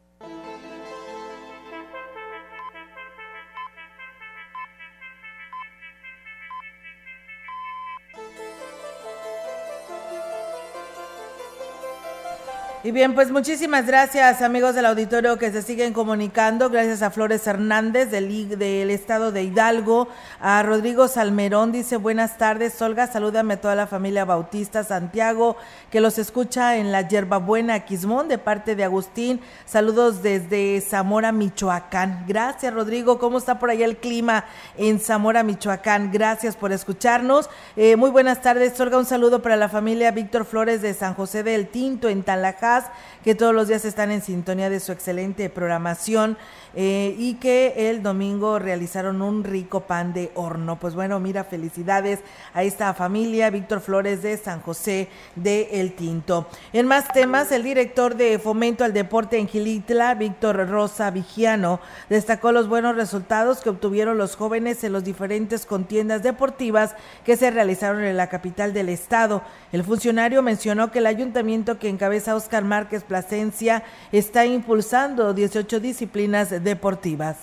[12.85, 16.69] Y bien, pues muchísimas gracias amigos del auditorio que se siguen comunicando.
[16.69, 20.07] Gracias a Flores Hernández del, estado de Hidalgo,
[20.39, 25.57] a Rodrigo Salmerón, dice buenas tardes, Olga, salúdame a toda la familia Bautista Santiago
[25.89, 29.41] que los escucha en la Yerbabuena Quismón de parte de Agustín.
[29.65, 32.25] Saludos desde Zamora, Michoacán.
[32.27, 34.45] Gracias Rodrigo, ¿cómo está por allá el clima
[34.77, 36.11] en Zamora, Michoacán?
[36.11, 37.49] Gracias por escucharnos.
[37.77, 41.41] Eh, muy buenas tardes, Olga, un saludo para la familia Víctor Flores de San José
[41.41, 42.74] del Tinto en Talajá
[43.23, 46.37] que todos los días están en sintonía de su excelente programación.
[46.77, 50.77] Eh, y que el domingo realizaron un rico pan de horno.
[50.77, 52.19] Pues bueno, mira, felicidades
[52.53, 56.49] a esta familia, Víctor Flores de San José de El Tinto.
[56.73, 62.51] En más temas, el director de Fomento al Deporte en Gilitla, Víctor Rosa Vigiano, destacó
[62.51, 68.03] los buenos resultados que obtuvieron los jóvenes en las diferentes contiendas deportivas que se realizaron
[68.03, 69.43] en la capital del estado.
[69.71, 76.49] El funcionario mencionó que el ayuntamiento que encabeza Oscar Márquez Plasencia está impulsando 18 disciplinas
[76.63, 77.37] deportivas.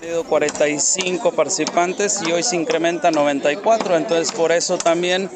[0.00, 5.28] tenido 45 participantes y hoy se incrementa a 94, entonces por eso también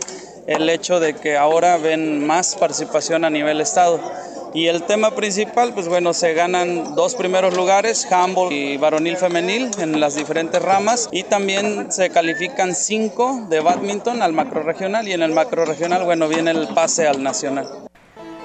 [0.47, 4.01] el hecho de que ahora ven más participación a nivel estado.
[4.55, 9.68] Y el tema principal, pues bueno, se ganan dos primeros lugares, handball y varonil femenil
[9.79, 15.12] en las diferentes ramas y también se califican cinco de badminton al macro regional y
[15.12, 17.88] en el macro regional, bueno, viene el pase al nacional.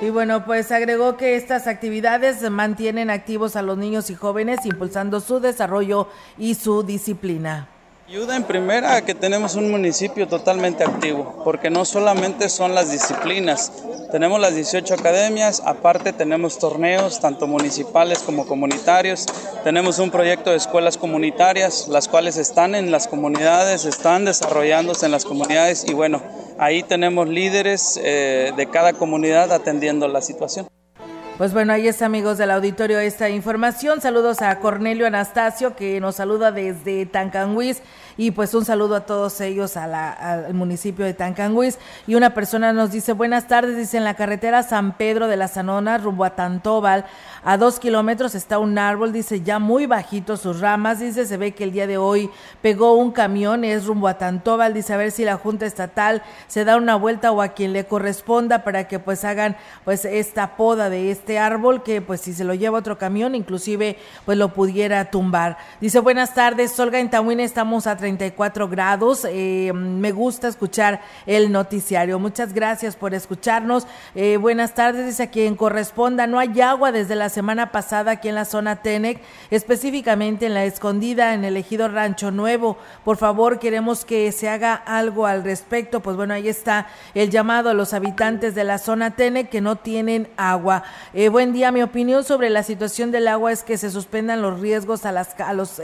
[0.01, 5.19] Y bueno, pues agregó que estas actividades mantienen activos a los niños y jóvenes, impulsando
[5.19, 6.07] su desarrollo
[6.37, 7.67] y su disciplina.
[8.09, 13.71] Ayuda en primera que tenemos un municipio totalmente activo, porque no solamente son las disciplinas,
[14.11, 19.27] tenemos las 18 academias, aparte tenemos torneos tanto municipales como comunitarios,
[19.63, 25.11] tenemos un proyecto de escuelas comunitarias, las cuales están en las comunidades, están desarrollándose en
[25.11, 26.19] las comunidades y bueno,
[26.61, 30.67] Ahí tenemos líderes eh, de cada comunidad atendiendo la situación.
[31.39, 34.01] Pues bueno, ahí está amigos del auditorio esta información.
[34.01, 37.81] Saludos a Cornelio Anastasio que nos saluda desde Tancanhuiz
[38.19, 41.79] y pues un saludo a todos ellos al municipio de Tancanguis.
[42.05, 45.47] Y una persona nos dice, buenas tardes, dice, en la carretera San Pedro de la
[45.47, 47.05] Zanona, rumbo a Tantóbal,
[47.45, 51.53] a dos kilómetros está un árbol, dice, ya muy bajito sus ramas, dice, se ve
[51.53, 52.29] que el día de hoy
[52.61, 56.65] pegó un camión, es rumbo a Tantóbal, dice, a ver si la Junta Estatal se
[56.65, 59.55] da una vuelta o a quien le corresponda para que pues hagan
[59.85, 63.97] pues esta poda de este árbol, que pues si se lo lleva otro camión, inclusive
[64.25, 65.57] pues lo pudiera tumbar.
[65.79, 69.27] Dice, buenas tardes, Olga en Tamuín, estamos a 34 grados.
[69.29, 72.17] Eh, me gusta escuchar el noticiario.
[72.17, 73.85] Muchas gracias por escucharnos.
[74.15, 76.25] Eh, buenas tardes, dice a quien corresponda.
[76.25, 80.65] No hay agua desde la semana pasada aquí en la zona Tenec, específicamente en la
[80.65, 82.77] escondida, en el ejido Rancho Nuevo.
[83.05, 85.99] Por favor, queremos que se haga algo al respecto.
[85.99, 89.75] Pues bueno, ahí está el llamado a los habitantes de la zona Tenec que no
[89.75, 90.81] tienen agua.
[91.13, 94.59] Eh, buen día, mi opinión sobre la situación del agua es que se suspendan los
[94.59, 95.79] riesgos a, las, a los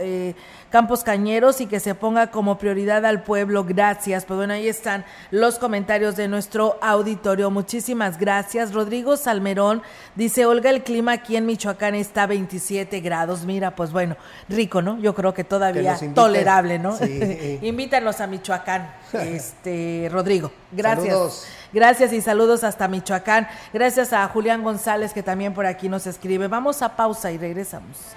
[0.70, 3.64] Campos Cañeros y que se ponga como prioridad al pueblo.
[3.64, 4.24] Gracias.
[4.24, 7.50] Pues bueno, ahí están los comentarios de nuestro auditorio.
[7.50, 8.72] Muchísimas gracias.
[8.72, 9.82] Rodrigo Salmerón
[10.14, 13.44] dice, Olga, el clima aquí en Michoacán está 27 grados.
[13.44, 14.16] Mira, pues bueno,
[14.48, 14.98] rico, ¿no?
[14.98, 16.96] Yo creo que todavía tolerable, ¿no?
[17.60, 20.50] Invítanos a Michoacán, este Rodrigo.
[20.72, 21.46] Gracias.
[21.70, 23.46] Gracias y saludos hasta Michoacán.
[23.74, 26.48] Gracias a Julián González que también por aquí nos escribe.
[26.48, 28.16] Vamos a pausa y regresamos.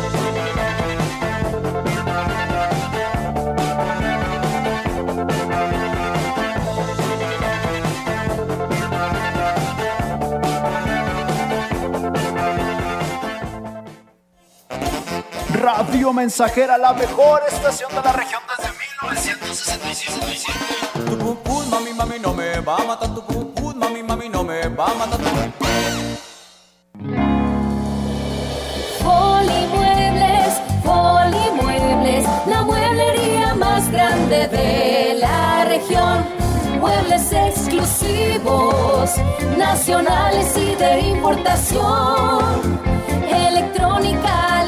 [15.61, 20.59] Radio Mensajera, la mejor estación de la región desde 1967.
[21.05, 24.87] Tu mami, mami, no me va a matar tu cucú, mami, mami, no me va
[24.87, 25.19] a matar
[29.03, 36.25] Polimuebles, Polimuebles, la mueblería más grande de la región.
[36.79, 39.11] Muebles exclusivos,
[39.59, 42.81] nacionales y de importación.
[43.29, 44.65] Electrónica,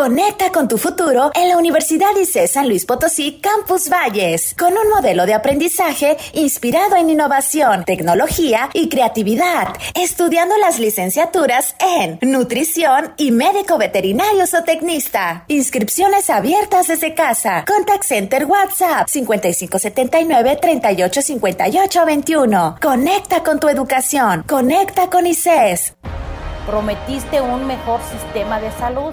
[0.00, 4.88] Conecta con tu futuro en la Universidad ICE San Luis Potosí Campus Valles, con un
[4.88, 13.30] modelo de aprendizaje inspirado en innovación, tecnología y creatividad, estudiando las licenciaturas en nutrición y
[13.30, 15.44] médico veterinario o tecnista.
[15.48, 17.66] Inscripciones abiertas desde casa.
[17.66, 22.78] Contact Center WhatsApp 5579 385821.
[22.80, 24.44] Conecta con tu educación.
[24.48, 25.92] Conecta con ICES.
[26.64, 29.12] Prometiste un mejor sistema de salud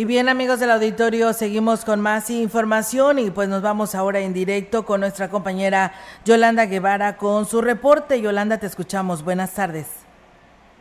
[0.00, 4.32] Y bien amigos del auditorio, seguimos con más información y pues nos vamos ahora en
[4.32, 5.92] directo con nuestra compañera
[6.24, 8.22] Yolanda Guevara con su reporte.
[8.22, 9.22] Yolanda, te escuchamos.
[9.22, 10.06] Buenas tardes.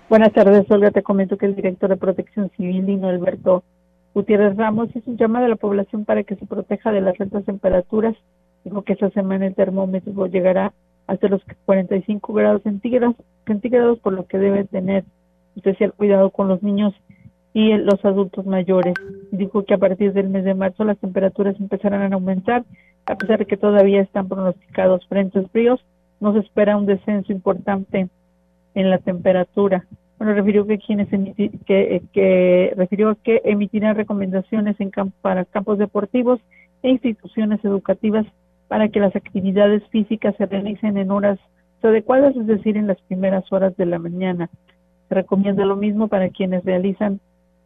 [0.08, 0.92] Buenas tardes, Olga.
[0.92, 3.66] Te comento que el director de Protección Civil, Dino Alberto
[4.14, 7.44] Gutiérrez Ramos, hizo un llamado a la población para que se proteja de las altas
[7.44, 8.16] temperaturas.
[8.64, 10.72] Dijo que esta semana el termómetro llegará
[11.08, 15.04] hasta los 45 grados centígrados, centígrados por lo que debe tener
[15.58, 16.94] especial cuidado con los niños
[17.60, 18.94] y los adultos mayores.
[19.32, 22.64] Dijo que a partir del mes de marzo las temperaturas empezarán a aumentar,
[23.06, 25.84] a pesar de que todavía están pronosticados frentes fríos,
[26.22, 28.08] no se espera un descenso importante
[28.76, 29.86] en la temperatura.
[30.18, 31.10] Bueno, refirió que quienes
[31.66, 34.92] que, que refirió que emitirán recomendaciones en
[35.22, 36.40] para campos deportivos
[36.82, 38.26] e instituciones educativas
[38.70, 41.40] para que las actividades físicas se realicen en horas
[41.82, 44.50] adecuadas, es decir, en las primeras horas de la mañana.
[45.10, 47.20] Se recomienda lo mismo para quienes realizan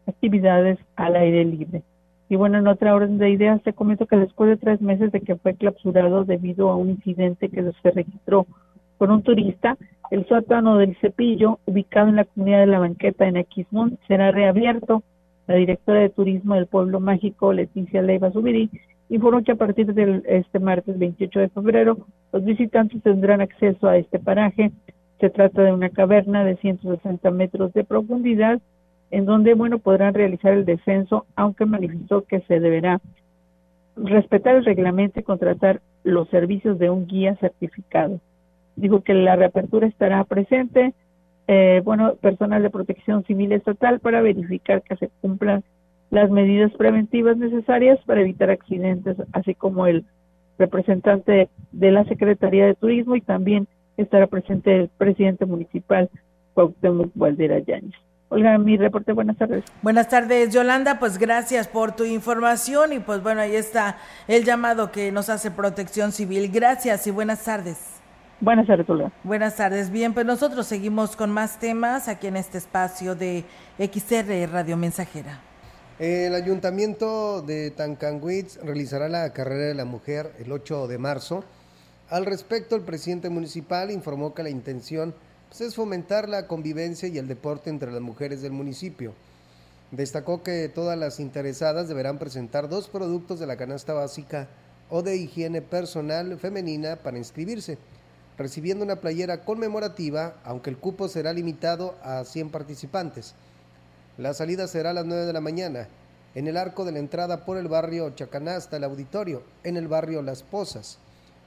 [0.08, 1.84] actividades al aire libre.
[2.30, 5.22] Y bueno, en otra orden de ideas, te comento que después de tres meses de
[5.22, 8.48] que fue clausurado debido a un incidente que se registró
[8.98, 9.78] con un turista,
[10.12, 15.04] el sótano del cepillo, ubicado en la comunidad de la banqueta en Aquismón, será reabierto.
[15.48, 18.70] La directora de turismo del pueblo mágico, Leticia Leiva Subiri,
[19.10, 21.98] informó que a partir del este martes 28 de febrero
[22.32, 24.72] los visitantes tendrán acceso a este paraje.
[25.20, 28.62] Se trata de una caverna de 160 metros de profundidad
[29.14, 33.00] en donde, bueno, podrán realizar el descenso, aunque manifestó que se deberá
[33.96, 38.20] respetar el reglamento y contratar los servicios de un guía certificado.
[38.76, 40.96] Dijo que la reapertura estará presente,
[41.48, 45.64] eh, bueno, personal de protección civil estatal para verificar que se cumplan
[46.10, 50.06] las medidas preventivas necesarias para evitar accidentes, así como el
[50.58, 56.10] representante de la Secretaría de Turismo y también estará presente el presidente municipal
[56.56, 57.94] Cuauhtémoc Valdera Yáñez.
[58.34, 59.64] Olga, mi reporte, buenas tardes.
[59.84, 64.92] Buenas tardes, Yolanda, pues gracias por tu información y pues bueno, ahí está el llamado
[64.92, 66.50] que nos hace Protección Civil.
[66.52, 67.78] Gracias y buenas tardes.
[68.42, 69.12] Buenas tardes, Olga.
[69.24, 69.92] Buenas tardes.
[69.92, 73.46] Bien, pues nosotros seguimos con más temas aquí en este espacio de
[73.78, 75.40] XR Radio Mensajera.
[76.00, 81.44] El ayuntamiento de Tancanwitz realizará la carrera de la mujer el 8 de marzo.
[82.10, 85.14] Al respecto, el presidente municipal informó que la intención
[85.54, 89.14] pues, es fomentar la convivencia y el deporte entre las mujeres del municipio.
[89.92, 94.48] Destacó que todas las interesadas deberán presentar dos productos de la canasta básica
[94.90, 97.78] o de higiene personal femenina para inscribirse,
[98.36, 103.36] recibiendo una playera conmemorativa, aunque el cupo será limitado a 100 participantes.
[104.18, 105.88] La salida será a las 9 de la mañana,
[106.34, 110.24] en el arco de la entrada por el barrio Chacanasta, el auditorio, en el barrio
[110.24, 110.98] Las Pozas.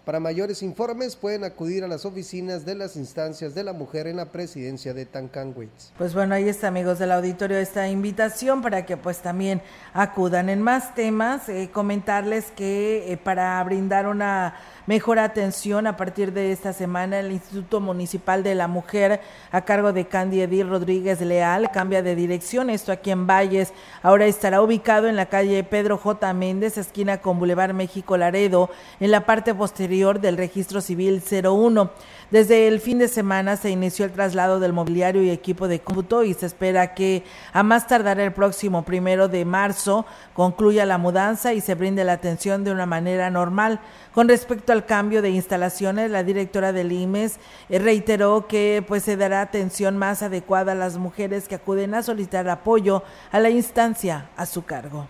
[0.07, 4.19] Para mayores informes pueden acudir a las oficinas de las instancias de la mujer en
[4.19, 5.91] la presidencia de Tancanwitz.
[5.99, 10.63] Pues bueno, ahí está amigos del auditorio esta invitación para que pues también acudan en
[10.63, 14.55] más temas, eh, comentarles que eh, para brindar una
[14.87, 19.20] mejor atención a partir de esta semana el Instituto Municipal de la Mujer
[19.51, 23.72] a cargo de Candy Edith Rodríguez Leal cambia de dirección, esto aquí en Valles,
[24.03, 26.32] ahora estará ubicado en la calle Pedro J.
[26.34, 28.70] Méndez, esquina con Boulevard México Laredo,
[29.01, 31.91] en la parte posterior del registro civil 01.
[32.30, 36.24] Desde el fin de semana se inició el traslado del mobiliario y equipo de cómputo
[36.24, 41.55] y se espera que a más tardar el próximo primero de marzo concluya la mudanza
[41.55, 43.80] y se brinde la atención de una manera normal.
[44.12, 49.16] Con respecto al cambio de instalaciones, la directora del IMES eh, reiteró que pues se
[49.16, 53.03] dará atención más adecuada a las mujeres que acuden a solicitar apoyo
[53.33, 55.09] a la instancia a su cargo.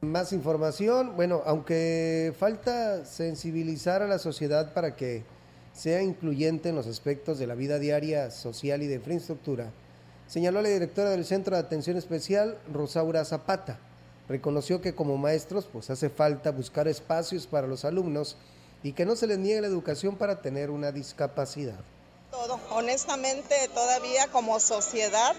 [0.00, 5.24] Más información, bueno, aunque falta sensibilizar a la sociedad para que
[5.72, 9.70] sea incluyente en los aspectos de la vida diaria, social y de infraestructura,
[10.26, 13.78] señaló la directora del Centro de Atención Especial, Rosaura Zapata.
[14.28, 18.36] Reconoció que como maestros pues hace falta buscar espacios para los alumnos
[18.82, 21.78] y que no se les niegue la educación para tener una discapacidad.
[22.30, 22.60] Todo.
[22.70, 25.34] Honestamente, todavía como sociedad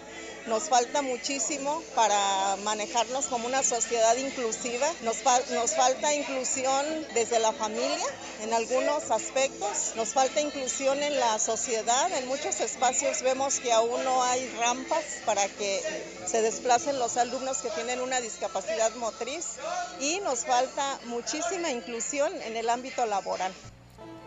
[0.47, 4.87] nos falta muchísimo para manejarnos como una sociedad inclusiva.
[5.01, 5.17] Nos,
[5.51, 8.07] nos falta inclusión desde la familia
[8.41, 9.93] en algunos aspectos.
[9.95, 12.11] Nos falta inclusión en la sociedad.
[12.13, 15.81] En muchos espacios vemos que aún no hay rampas para que
[16.25, 19.57] se desplacen los alumnos que tienen una discapacidad motriz.
[19.99, 23.53] Y nos falta muchísima inclusión en el ámbito laboral.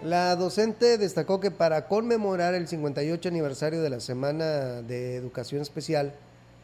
[0.03, 6.15] La docente destacó que para conmemorar el 58 aniversario de la Semana de Educación Especial,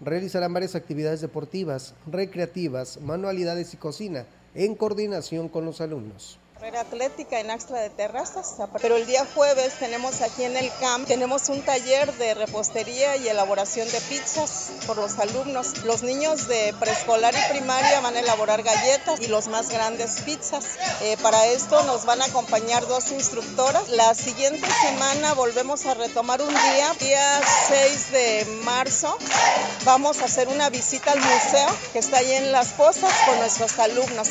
[0.01, 4.25] realizarán varias actividades deportivas, recreativas, manualidades y cocina,
[4.55, 9.75] en coordinación con los alumnos carrera atlética en Axtra de Terrazas, pero el día jueves
[9.79, 14.97] tenemos aquí en el camp, tenemos un taller de repostería y elaboración de pizzas por
[14.97, 15.85] los alumnos.
[15.85, 20.65] Los niños de preescolar y primaria van a elaborar galletas y los más grandes pizzas.
[21.03, 23.91] Eh, para esto nos van a acompañar dos instructoras.
[23.91, 29.19] La siguiente semana volvemos a retomar un día, día 6 de marzo,
[29.85, 33.79] vamos a hacer una visita al museo que está ahí en Las Pozas con nuestros
[33.79, 34.31] alumnos.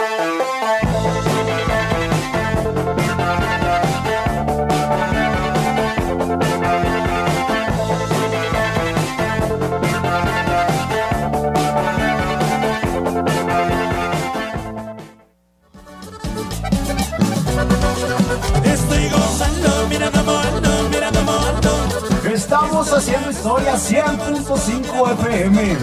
[22.81, 25.77] Estamos haciendo historia 100.5 FM.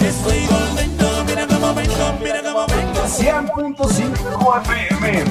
[0.00, 2.12] Estoy volviendo, mira cómo vengo.
[2.22, 3.00] mira cómo vengo.
[3.02, 5.24] 100.5 FM.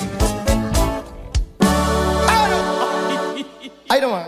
[3.88, 4.28] Ahí nomás.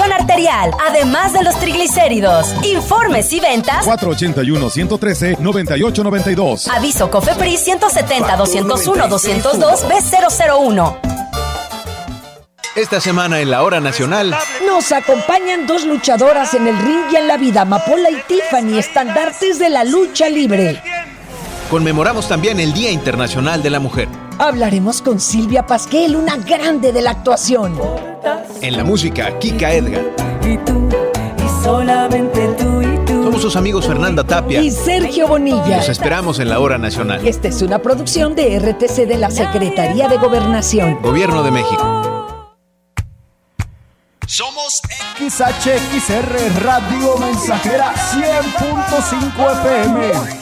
[0.00, 2.54] arterial, además de los triglicéridos.
[2.64, 6.68] Informes y ventas 481-113-9892.
[6.68, 10.98] Aviso COFEPRIS 170-201-202 B001.
[12.74, 14.34] Esta semana en la Hora Nacional
[14.66, 19.58] nos acompañan dos luchadoras en el ring y en la vida, Mapola y Tiffany, estandartes
[19.58, 20.82] de la lucha libre.
[21.68, 24.08] conmemoramos también el Día Internacional de la Mujer.
[24.38, 27.78] Hablaremos con Silvia Pasquel, una grande de la actuación.
[28.62, 30.04] En la música, Kika Edgar.
[30.48, 30.88] Y tú,
[31.36, 33.24] y solamente tú y tú.
[33.24, 34.62] Somos sus amigos Fernanda Tapia.
[34.62, 35.78] Y Sergio Bonilla.
[35.78, 37.26] Los esperamos en la Hora Nacional.
[37.26, 41.02] Esta es una producción de RTC de la Secretaría de Gobernación.
[41.02, 42.38] Gobierno de México.
[44.28, 44.80] Somos
[45.18, 50.41] XHXR Radio Mensajera 100.5 FM.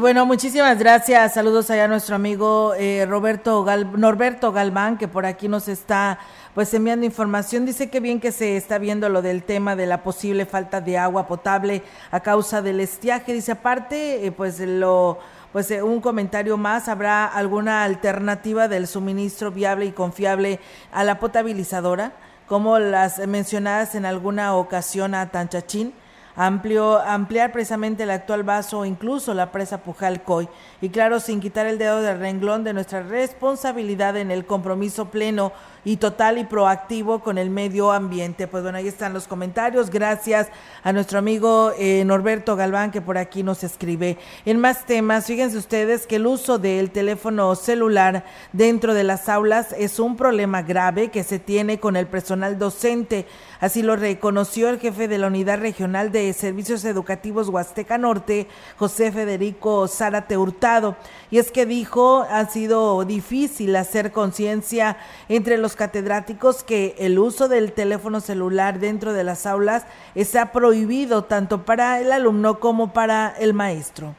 [0.00, 1.34] Bueno, muchísimas gracias.
[1.34, 6.18] Saludos allá a nuestro amigo eh, Roberto Gal Norberto Galván, que por aquí nos está
[6.54, 7.66] pues enviando información.
[7.66, 10.96] Dice que bien que se está viendo lo del tema de la posible falta de
[10.96, 13.34] agua potable a causa del estiaje.
[13.34, 15.18] Dice aparte, eh, pues lo
[15.52, 20.60] pues eh, un comentario más, ¿habrá alguna alternativa del suministro viable y confiable
[20.92, 22.12] a la potabilizadora,
[22.46, 25.92] como las mencionadas en alguna ocasión a Tanchachín?
[26.36, 30.48] Amplió, ampliar precisamente el actual vaso o incluso la presa Pujalcoy.
[30.80, 35.52] Y claro, sin quitar el dedo del renglón de nuestra responsabilidad en el compromiso pleno
[35.84, 38.46] y total y proactivo con el medio ambiente.
[38.46, 39.90] Pues bueno, ahí están los comentarios.
[39.90, 40.48] Gracias
[40.82, 44.18] a nuestro amigo eh, Norberto Galván que por aquí nos escribe.
[44.44, 49.74] En más temas, fíjense ustedes que el uso del teléfono celular dentro de las aulas
[49.78, 53.26] es un problema grave que se tiene con el personal docente.
[53.60, 59.12] Así lo reconoció el jefe de la Unidad Regional de Servicios Educativos Huasteca Norte, José
[59.12, 60.96] Federico Zárate Hurtado.
[61.30, 64.96] Y es que dijo, ha sido difícil hacer conciencia
[65.28, 71.24] entre los catedráticos que el uso del teléfono celular dentro de las aulas está prohibido
[71.24, 74.14] tanto para el alumno como para el maestro.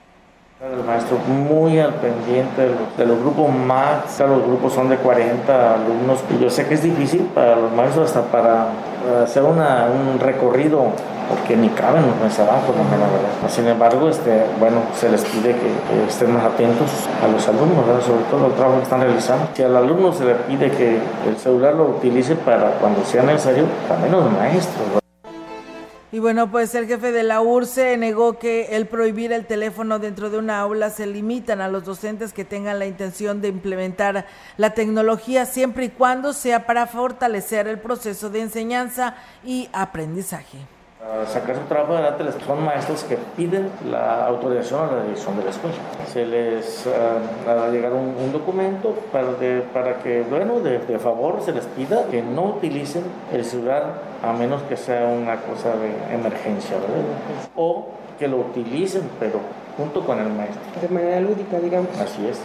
[0.61, 6.19] El maestro muy al pendiente de los, grupos más, los grupos son de 40 alumnos.
[6.29, 8.67] Y yo sé que es difícil para los maestros hasta para
[9.23, 10.91] hacer una, un recorrido
[11.31, 13.49] porque ni caben los meses abajo, la verdad.
[13.49, 15.71] Sin embargo, este, bueno, se les pide que,
[16.07, 16.89] estén más atentos
[17.23, 18.01] a los alumnos, ¿verdad?
[18.01, 19.47] sobre todo al trabajo que están realizando.
[19.53, 23.63] Si al alumno se le pide que el celular lo utilice para cuando sea necesario,
[23.87, 25.01] también los maestros.
[26.13, 30.29] Y bueno, pues el jefe de la URSE negó que el prohibir el teléfono dentro
[30.29, 34.25] de una aula se limitan a los docentes que tengan la intención de implementar
[34.57, 39.15] la tecnología siempre y cuando sea para fortalecer el proceso de enseñanza
[39.45, 40.57] y aprendizaje.
[41.27, 45.49] Sacar su trabajo adelante son maestros que piden la autorización a la dirección de la
[45.49, 45.75] escuela.
[46.11, 49.31] Se les uh, llegar un, documento para,
[49.73, 54.61] para que, bueno, de, favor se les pida que no utilicen el celular a menos
[54.63, 57.03] que sea una cosa de emergencia, ¿verdad?
[57.55, 57.89] O
[58.19, 59.39] que lo utilicen, pero
[59.77, 60.61] junto con el maestro.
[60.79, 61.89] De manera lúdica, digamos.
[61.99, 62.43] Así es.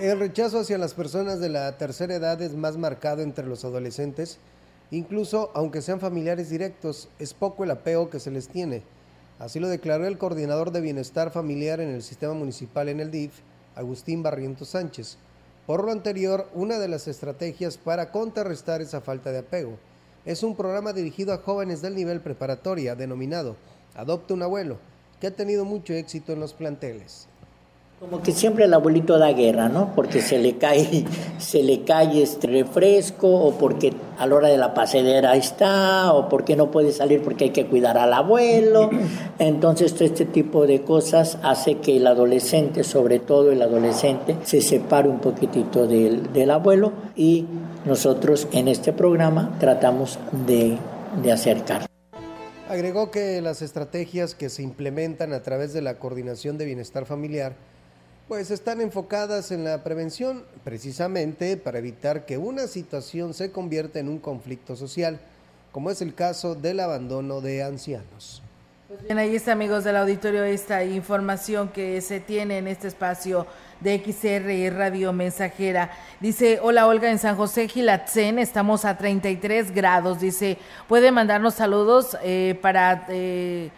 [0.00, 4.38] El rechazo hacia las personas de la tercera edad es más marcado entre los adolescentes
[4.90, 8.82] Incluso, aunque sean familiares directos, es poco el apego que se les tiene.
[9.38, 13.32] Así lo declaró el coordinador de bienestar familiar en el sistema municipal en el DIF,
[13.76, 15.16] Agustín Barrientos Sánchez.
[15.66, 19.78] Por lo anterior, una de las estrategias para contrarrestar esa falta de apego
[20.24, 23.56] es un programa dirigido a jóvenes del nivel preparatoria denominado
[23.94, 24.78] Adopta un abuelo,
[25.20, 27.26] que ha tenido mucho éxito en los planteles.
[28.00, 29.94] Como que siempre el abuelito da guerra, ¿no?
[29.94, 31.04] Porque se le cae,
[31.38, 36.26] se le cae este refresco, o porque a la hora de la pasedera está, o
[36.26, 38.88] porque no puede salir porque hay que cuidar al abuelo.
[39.38, 44.62] Entonces, todo este tipo de cosas hace que el adolescente, sobre todo el adolescente, se
[44.62, 47.44] separe un poquitito del, del abuelo y
[47.84, 50.78] nosotros en este programa tratamos de,
[51.22, 51.84] de acercar.
[52.66, 57.56] Agregó que las estrategias que se implementan a través de la coordinación de bienestar familiar
[58.30, 64.08] pues están enfocadas en la prevención precisamente para evitar que una situación se convierta en
[64.08, 65.18] un conflicto social,
[65.72, 68.40] como es el caso del abandono de ancianos.
[68.86, 73.48] Pues bien, ahí está amigos del auditorio esta información que se tiene en este espacio
[73.80, 75.90] de XR y Radio Mensajera.
[76.20, 80.20] Dice, hola Olga, en San José Gilatzen estamos a 33 grados.
[80.20, 80.56] Dice,
[80.86, 83.06] puede mandarnos saludos eh, para...
[83.08, 83.70] Eh,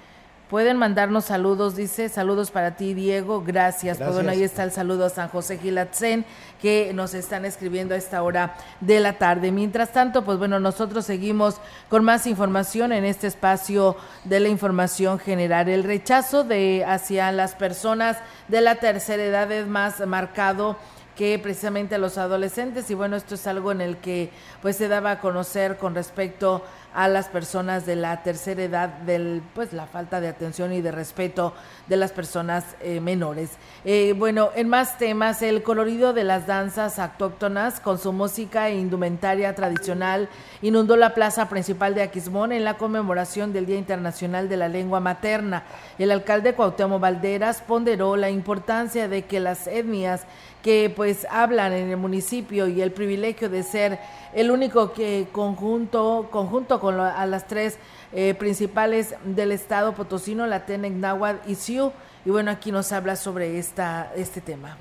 [0.53, 3.97] Pueden mandarnos saludos, dice, saludos para ti, Diego, gracias.
[3.97, 6.27] Pues bueno, ahí está el saludo a San José Gilatzen,
[6.61, 9.51] que nos están escribiendo a esta hora de la tarde.
[9.51, 11.57] Mientras tanto, pues bueno, nosotros seguimos
[11.89, 15.71] con más información en este espacio de la información general.
[15.71, 20.77] El rechazo de hacia las personas de la tercera edad es más marcado
[21.17, 24.89] que precisamente a los adolescentes y bueno, esto es algo en el que pues se
[24.89, 26.63] daba a conocer con respecto
[26.95, 30.93] a las personas de la tercera edad, del, pues la falta de atención y de
[30.93, 31.55] respeto
[31.89, 33.51] de las personas eh, menores.
[33.85, 38.77] Eh, bueno, en más temas, el colorido de las danzas autóctonas con su música e
[38.77, 40.29] indumentaria tradicional
[40.61, 45.01] inundó la plaza principal de Aquismón en la conmemoración del Día Internacional de la Lengua
[45.01, 45.65] Materna.
[45.99, 50.27] El alcalde Cuauhtémoc Valderas ponderó la importancia de que las etnias
[50.63, 53.99] que pues hablan en el municipio y el privilegio de ser
[54.33, 57.79] el único que conjunto, conjunto con a las tres
[58.13, 61.93] eh, principales del estado potosino, la Tenec, Náhuatl y Siu.
[62.25, 64.77] Y bueno, aquí nos habla sobre esta, este tema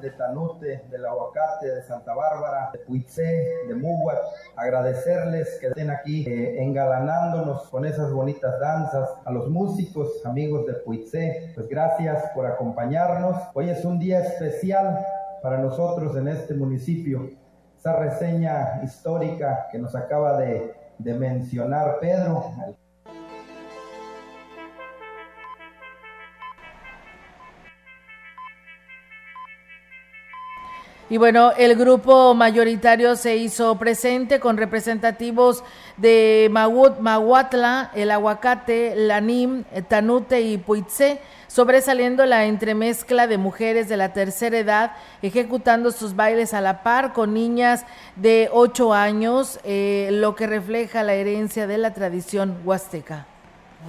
[0.00, 4.18] de Tanute, del Aguacate, de Santa Bárbara, de Puitzé, de Muguat,
[4.54, 10.74] agradecerles que estén aquí eh, engalanándonos con esas bonitas danzas, a los músicos, amigos de
[10.74, 13.36] Puitzé, pues gracias por acompañarnos.
[13.54, 15.04] Hoy es un día especial
[15.42, 17.30] para nosotros en este municipio.
[17.76, 22.52] Esa reseña histórica que nos acaba de, de mencionar Pedro,
[31.08, 35.62] Y bueno, el grupo mayoritario se hizo presente con representativos
[35.96, 44.12] de Mahuatla, el Aguacate, Lanim, Tanute y Puitse, sobresaliendo la entremezcla de mujeres de la
[44.12, 44.92] tercera edad,
[45.22, 47.86] ejecutando sus bailes a la par con niñas
[48.16, 53.26] de ocho años, eh, lo que refleja la herencia de la tradición huasteca.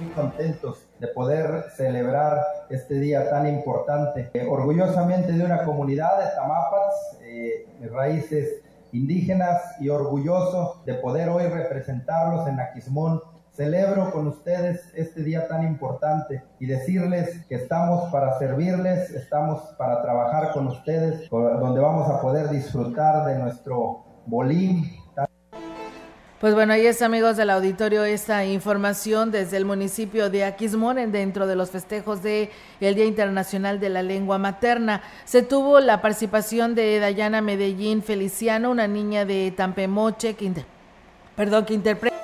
[0.00, 2.40] Muy contentos de poder celebrar
[2.70, 4.30] este día tan importante.
[4.34, 11.44] Eh, orgullosamente de una comunidad de Tamapats, eh, raíces indígenas y orgulloso de poder hoy
[11.44, 13.20] representarlos en Aquismón.
[13.52, 20.00] Celebro con ustedes este día tan importante y decirles que estamos para servirles, estamos para
[20.00, 24.84] trabajar con ustedes, donde vamos a poder disfrutar de nuestro bolín,
[26.40, 31.48] pues bueno, ahí es amigos del auditorio esta información desde el municipio de Aquismón dentro
[31.48, 35.02] de los festejos de el Día Internacional de la Lengua Materna.
[35.24, 40.36] Se tuvo la participación de Dayana Medellín Feliciano, una niña de Tampemoche
[41.34, 42.16] perdón, que interpreta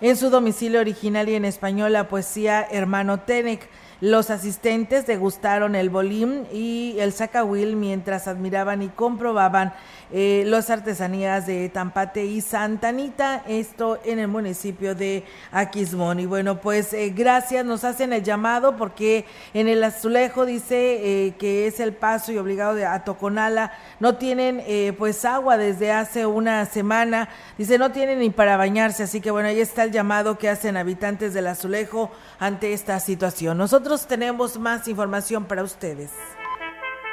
[0.00, 3.68] en su domicilio original y en español la poesía Hermano Tenec.
[4.02, 9.72] Los asistentes degustaron el bolín y el zacahuil mientras admiraban y comprobaban
[10.12, 16.20] eh, las artesanías de Tampate y Santanita, esto en el municipio de Aquismón.
[16.20, 19.24] Y bueno, pues eh, gracias, nos hacen el llamado porque
[19.54, 24.62] en el azulejo dice eh, que es el paso y obligado de Atoconala, no tienen
[24.98, 29.48] pues agua desde hace una semana, dice no tienen ni para bañarse, así que bueno,
[29.48, 33.56] ahí está al llamado que hacen habitantes del azulejo ante esta situación.
[33.56, 36.10] Nosotros tenemos más información para ustedes.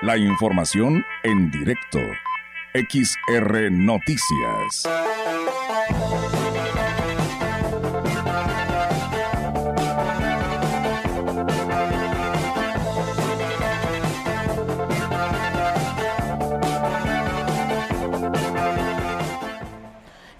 [0.01, 1.99] La información en directo.
[2.73, 4.89] XR Noticias.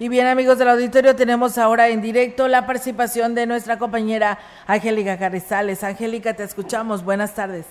[0.04, 4.36] Y bien amigos del auditorio, tenemos ahora en directo la participación de nuestra compañera
[4.66, 5.82] Angélica Carrizales.
[5.82, 7.02] Angélica, te escuchamos.
[7.02, 7.66] Buenas tardes.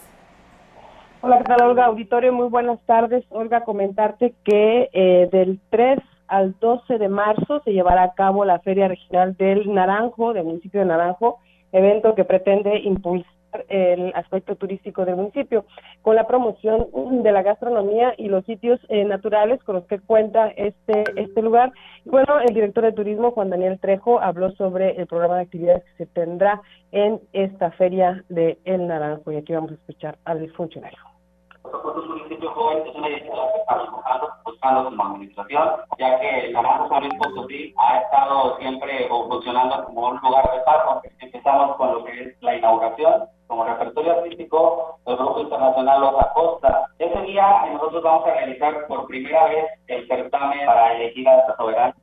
[1.22, 1.86] Hola, ¿qué tal Olga?
[1.86, 3.24] Auditorio, muy buenas tardes.
[3.30, 8.58] Olga, comentarte que eh, del 3 al 12 de marzo se llevará a cabo la
[8.62, 11.38] Feria Regional del Naranjo, del municipio de Naranjo,
[11.72, 13.32] evento que pretende impulsar
[13.70, 15.66] el aspecto turístico del municipio,
[16.01, 16.88] con la promoción
[17.24, 21.72] de la gastronomía y los sitios eh, naturales con los que cuenta este, este lugar.
[22.06, 26.06] Bueno, el director de turismo, Juan Daniel Trejo, habló sobre el programa de actividades que
[26.06, 31.12] se tendrá en esta feria de El Naranjo y aquí vamos a escuchar al funcionario.
[31.64, 36.53] Nosotros, municipio joven, es una iniciativa que estamos buscando, buscando como administración, ya que el
[36.53, 41.01] Naranjo San Luis Potosí ha estado siempre funcionando como un lugar de paso.
[41.20, 46.86] Empezamos con lo que es la inauguración, como repertorio artístico del Grupo Internacional Los Acosta.
[46.99, 51.55] Ese día nosotros vamos a realizar por primera vez el certamen para elegir a esta
[51.55, 51.95] soberana.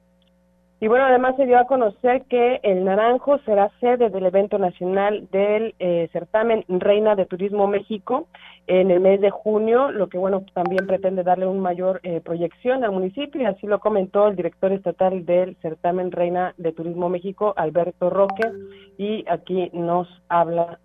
[0.83, 5.29] Y bueno, además se dio a conocer que el Naranjo será sede del evento nacional
[5.31, 8.29] del eh, certamen Reina de Turismo México
[8.67, 12.83] en el mes de junio, lo que bueno también pretende darle un mayor eh, proyección
[12.83, 17.53] al municipio y así lo comentó el director estatal del certamen Reina de Turismo México,
[17.59, 18.51] Alberto Roque,
[18.97, 20.79] y aquí nos habla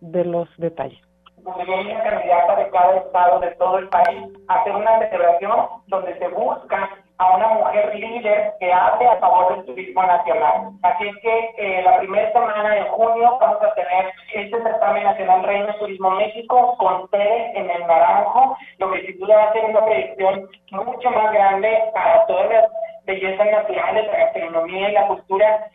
[0.00, 1.00] de los detalles.
[1.42, 6.88] Candidata de cada estado de todo el país hacer una celebración donde se busca
[7.22, 10.70] a una mujer líder que hable a favor del turismo nacional.
[10.82, 15.44] Así es que eh, la primera semana de junio vamos a tener este certamen nacional
[15.44, 19.64] Reino Turismo México con sede en el Naranjo, lo que sin duda va a ser
[19.66, 22.64] una proyección mucho más grande para todas las
[23.04, 25.70] bellezas naturales, la gastronomía y la cultura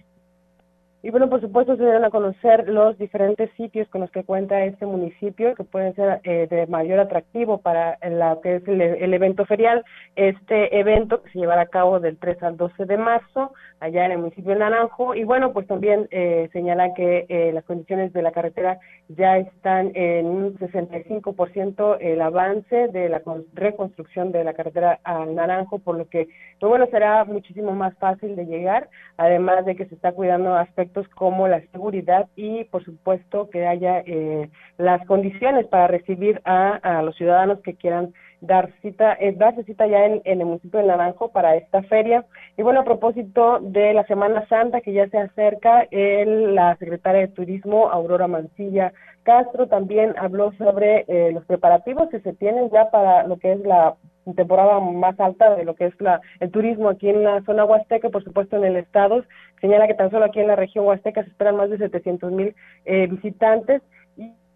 [1.03, 4.63] y bueno, por supuesto se deben a conocer los diferentes sitios con los que cuenta
[4.63, 9.45] este municipio que pueden ser eh, de mayor atractivo para la que es el, evento
[9.45, 9.85] ferial.
[10.15, 14.13] Este evento que se llevará a cabo del 3 al 12 de marzo allá en
[14.13, 15.13] el municipio de Naranjo.
[15.13, 19.91] Y bueno, pues también eh, señalan que eh, las condiciones de la carretera ya están
[19.93, 23.21] en un 65% el avance de la
[23.53, 26.27] reconstrucción de la carretera al Naranjo, por lo que,
[26.59, 30.86] pues bueno, será muchísimo más fácil de llegar, además de que se está cuidando aspectos
[31.15, 37.15] como la seguridad y, por supuesto, que haya eh, las condiciones para recibir a, los
[37.15, 41.55] ciudadanos que quieran dar cita, eh, darse cita ya en, el municipio de Naranjo para
[41.55, 42.25] esta feria.
[42.57, 47.21] Y bueno, a propósito de la Semana Santa que ya se acerca, el, la secretaria
[47.21, 52.89] de Turismo, Aurora Mancilla Castro, también habló sobre eh, los preparativos que se tienen ya
[52.91, 53.95] para lo que es la
[54.36, 58.09] temporada más alta de lo que es la, el turismo aquí en la zona huasteca,
[58.09, 59.23] por supuesto en el estado.
[59.61, 62.55] Señala que tan solo aquí en la región huasteca se esperan más de 700 mil
[62.86, 63.82] eh, visitantes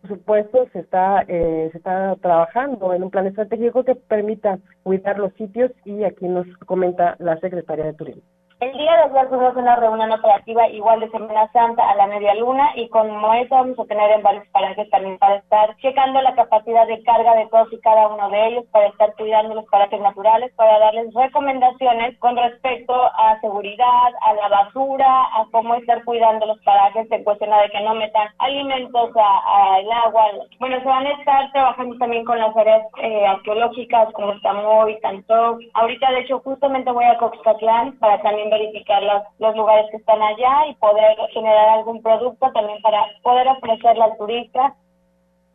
[0.02, 5.20] por supuesto, se está, eh, se está trabajando en un plan estratégico que permita cuidar
[5.20, 8.24] los sitios y aquí nos comenta la Secretaría de Turismo.
[8.62, 12.36] El día de ayer tuvimos una reunión operativa igual de Semana Santa a la media
[12.36, 16.36] luna y como eso vamos a tener en varios palanques también para estar checando la
[16.36, 20.00] capacidad de carga de todos y cada uno de ellos, para estar cuidando los parajes
[20.00, 26.46] naturales, para darles recomendaciones con respecto a seguridad, a la basura, a cómo estar cuidando
[26.46, 30.24] los parajes en cuestión de que no metan alimentos al agua.
[30.60, 35.58] Bueno, se van a estar trabajando también con las áreas eh, arqueológicas como Tamoy, Tanto.
[35.74, 40.22] Ahorita de hecho justamente voy a Coxcatlán para también verificar los, los lugares que están
[40.22, 44.76] allá y poder generar algún producto también para poder ofrecerle al turista.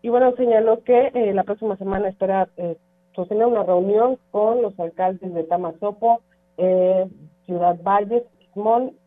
[0.03, 2.77] Y bueno, señaló que eh, la próxima semana espera eh,
[3.15, 6.23] sostener una reunión con los alcaldes de Tamazopo,
[6.57, 7.07] eh,
[7.45, 8.25] Ciudad Valles,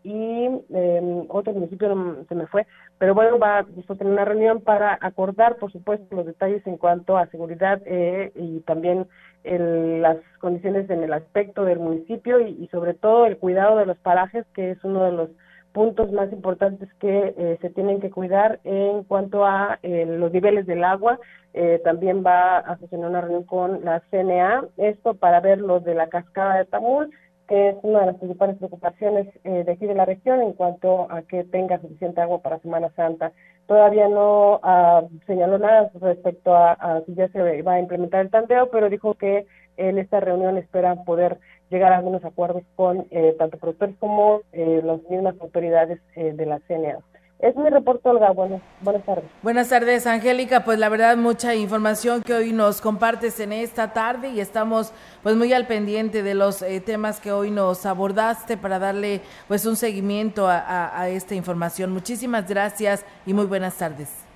[0.04, 2.68] Y eh, otro municipio se me fue,
[3.00, 7.18] pero bueno, va a tener una reunión para acordar, por supuesto, los detalles en cuanto
[7.18, 9.08] a seguridad eh, y también
[9.43, 13.97] el, las condiciones en el aspecto del municipio y, sobre todo el cuidado de los
[13.97, 15.30] parajes, que es uno de los
[15.72, 20.68] puntos más importantes que eh, se tienen que cuidar en cuanto a eh, los niveles
[20.68, 21.20] del agua.
[21.54, 25.95] Eh, también va a funcionar una reunión con la CNA, esto para ver lo de
[25.95, 27.12] la cascada de Tamul
[27.50, 31.12] que es una de las principales preocupaciones eh, de aquí de la región en cuanto
[31.12, 33.34] a que tenga suficiente agua para Semana Santa.
[33.66, 38.70] Todavía no uh, señaló nada respecto a, si ya se va a implementar el tandeo,
[38.70, 39.47] pero dijo que
[39.78, 41.39] en esta reunión esperan poder
[41.70, 46.45] llegar a algunos acuerdos con eh, tanto productores como eh, las mismas autoridades eh, de
[46.45, 47.00] la CNA.
[47.40, 48.32] Es mi reporte, Olga.
[48.32, 49.24] Buenas, buenas tardes.
[49.42, 50.66] Buenas tardes, Angélica.
[50.66, 54.92] Pues la verdad, mucha información que hoy nos compartes en esta tarde y estamos
[55.24, 59.66] pues muy al pendiente de los eh, temas que hoy nos abordaste para darle pues
[59.66, 61.94] un seguimiento a, a esta información.
[61.94, 64.28] Muchísimas gracias y muy buenas tardes.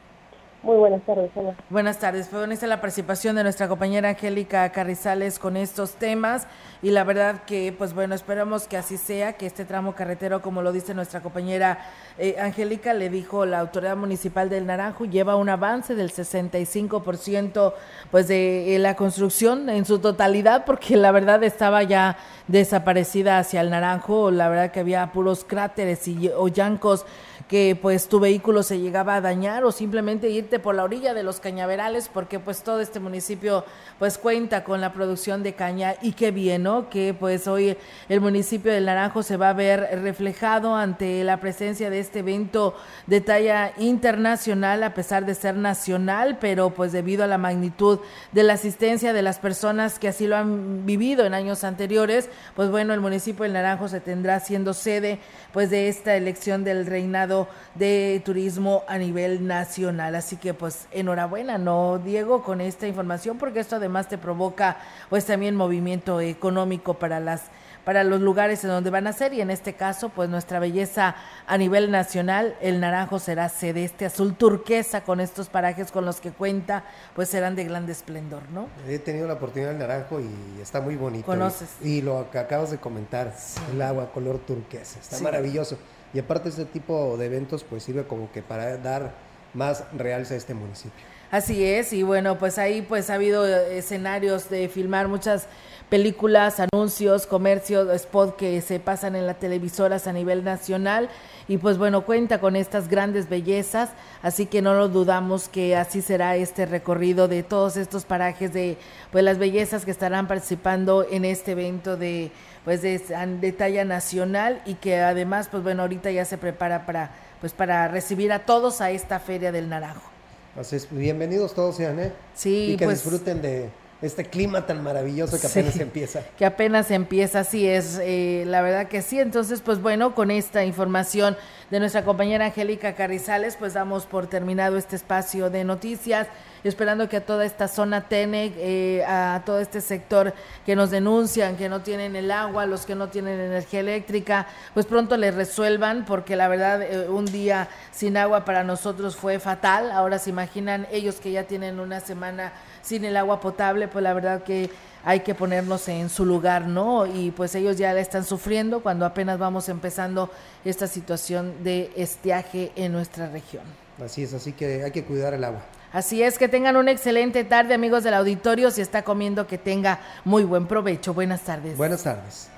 [0.64, 1.56] Muy buenas tardes, hola.
[1.70, 2.30] Buenas tardes.
[2.30, 6.48] Fue bonita la participación de nuestra compañera Angélica Carrizales con estos temas
[6.82, 10.62] y la verdad que, pues bueno, esperamos que así sea, que este tramo carretero, como
[10.62, 11.80] lo dice nuestra compañera
[12.18, 17.74] eh, Angélica, le dijo la autoridad municipal del Naranjo, lleva un avance del 65%
[18.10, 22.16] pues de eh, la construcción en su totalidad, porque la verdad estaba ya
[22.48, 27.06] desaparecida hacia el Naranjo, la verdad que había puros cráteres y o llancos
[27.48, 31.24] que pues tu vehículo se llegaba a dañar o simplemente irte por la orilla de
[31.24, 33.66] los cañaverales porque pues todo este municipio
[34.00, 36.90] pues cuenta con la producción de caña y qué bien, ¿no?
[36.90, 37.78] Que pues hoy
[38.10, 42.76] el municipio del Naranjo se va a ver reflejado ante la presencia de este evento
[43.08, 48.00] de talla internacional a pesar de ser nacional, pero pues debido a la magnitud
[48.32, 52.70] de la asistencia de las personas que así lo han vivido en años anteriores, pues
[52.70, 55.20] bueno, el municipio del Naranjo se tendrá siendo sede
[55.52, 57.33] pues de esta elección del reinado
[57.76, 60.16] de turismo a nivel nacional.
[60.16, 63.38] Así que pues enhorabuena, ¿no, Diego, con esta información?
[63.38, 64.78] Porque esto además te provoca
[65.10, 67.44] pues también movimiento económico para las
[67.84, 69.34] para los lugares en donde van a ser.
[69.34, 71.16] Y en este caso pues nuestra belleza
[71.48, 73.84] a nivel nacional el naranjo será sede.
[73.84, 78.44] Este azul turquesa con estos parajes con los que cuenta pues serán de gran esplendor
[78.52, 81.26] no he tenido la oportunidad del naranjo y está muy bonito.
[81.26, 83.34] Conoces y, lo que acabas de comentar
[83.72, 85.78] el agua color turquesa está maravilloso
[86.14, 89.14] y aparte este tipo de eventos pues sirve como que para dar
[89.54, 91.14] más realce a este municipio.
[91.32, 95.48] Así es, y bueno, pues ahí pues ha habido escenarios de filmar muchas
[95.90, 101.10] películas, anuncios, comercios, spot que se pasan en las televisoras a nivel nacional.
[101.48, 103.90] Y pues bueno, cuenta con estas grandes bellezas,
[104.22, 108.78] así que no lo dudamos que así será este recorrido de todos estos parajes de
[109.12, 112.32] pues las bellezas que estarán participando en este evento de
[112.66, 117.12] pues de, de talla nacional y que además pues bueno, ahorita ya se prepara para
[117.42, 120.10] pues para recibir a todos a esta Feria del Naranjo.
[120.58, 122.12] Así es, bienvenidos todos sean, ¿eh?
[122.36, 123.70] Sí, y que pues, disfruten de
[124.06, 126.22] este clima tan maravilloso que apenas Sí, empieza.
[126.38, 129.20] Que apenas empieza, así es, eh, la verdad que sí.
[129.20, 131.38] Entonces, pues bueno, con esta información
[131.72, 136.28] de nuestra compañera Angélica Carrizales, pues damos por terminado este espacio de noticias,
[136.64, 140.34] esperando que a toda esta zona TENEC, eh, a todo este sector
[140.66, 144.86] que nos denuncian, que no tienen el agua, los que no tienen energía eléctrica, pues
[144.86, 149.92] pronto les resuelvan, porque la verdad eh, un día sin agua para nosotros fue fatal.
[149.92, 154.14] Ahora se imaginan ellos que ya tienen una semana sin el agua potable, pues la
[154.14, 154.70] verdad que
[155.04, 157.06] hay que ponernos en su lugar, ¿no?
[157.06, 160.30] Y pues ellos ya la están sufriendo cuando apenas vamos empezando
[160.64, 163.64] esta situación de estiaje en nuestra región.
[164.04, 165.62] Así es, así que hay que cuidar el agua.
[165.92, 168.72] Así es, que tengan una excelente tarde, amigos del auditorio.
[168.72, 171.14] Si está comiendo, que tenga muy buen provecho.
[171.14, 171.78] Buenas tardes.
[171.78, 172.50] Buenas tardes.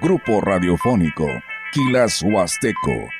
[0.00, 1.26] Grupo Radiofónico,
[1.72, 3.19] Quilas Huasteco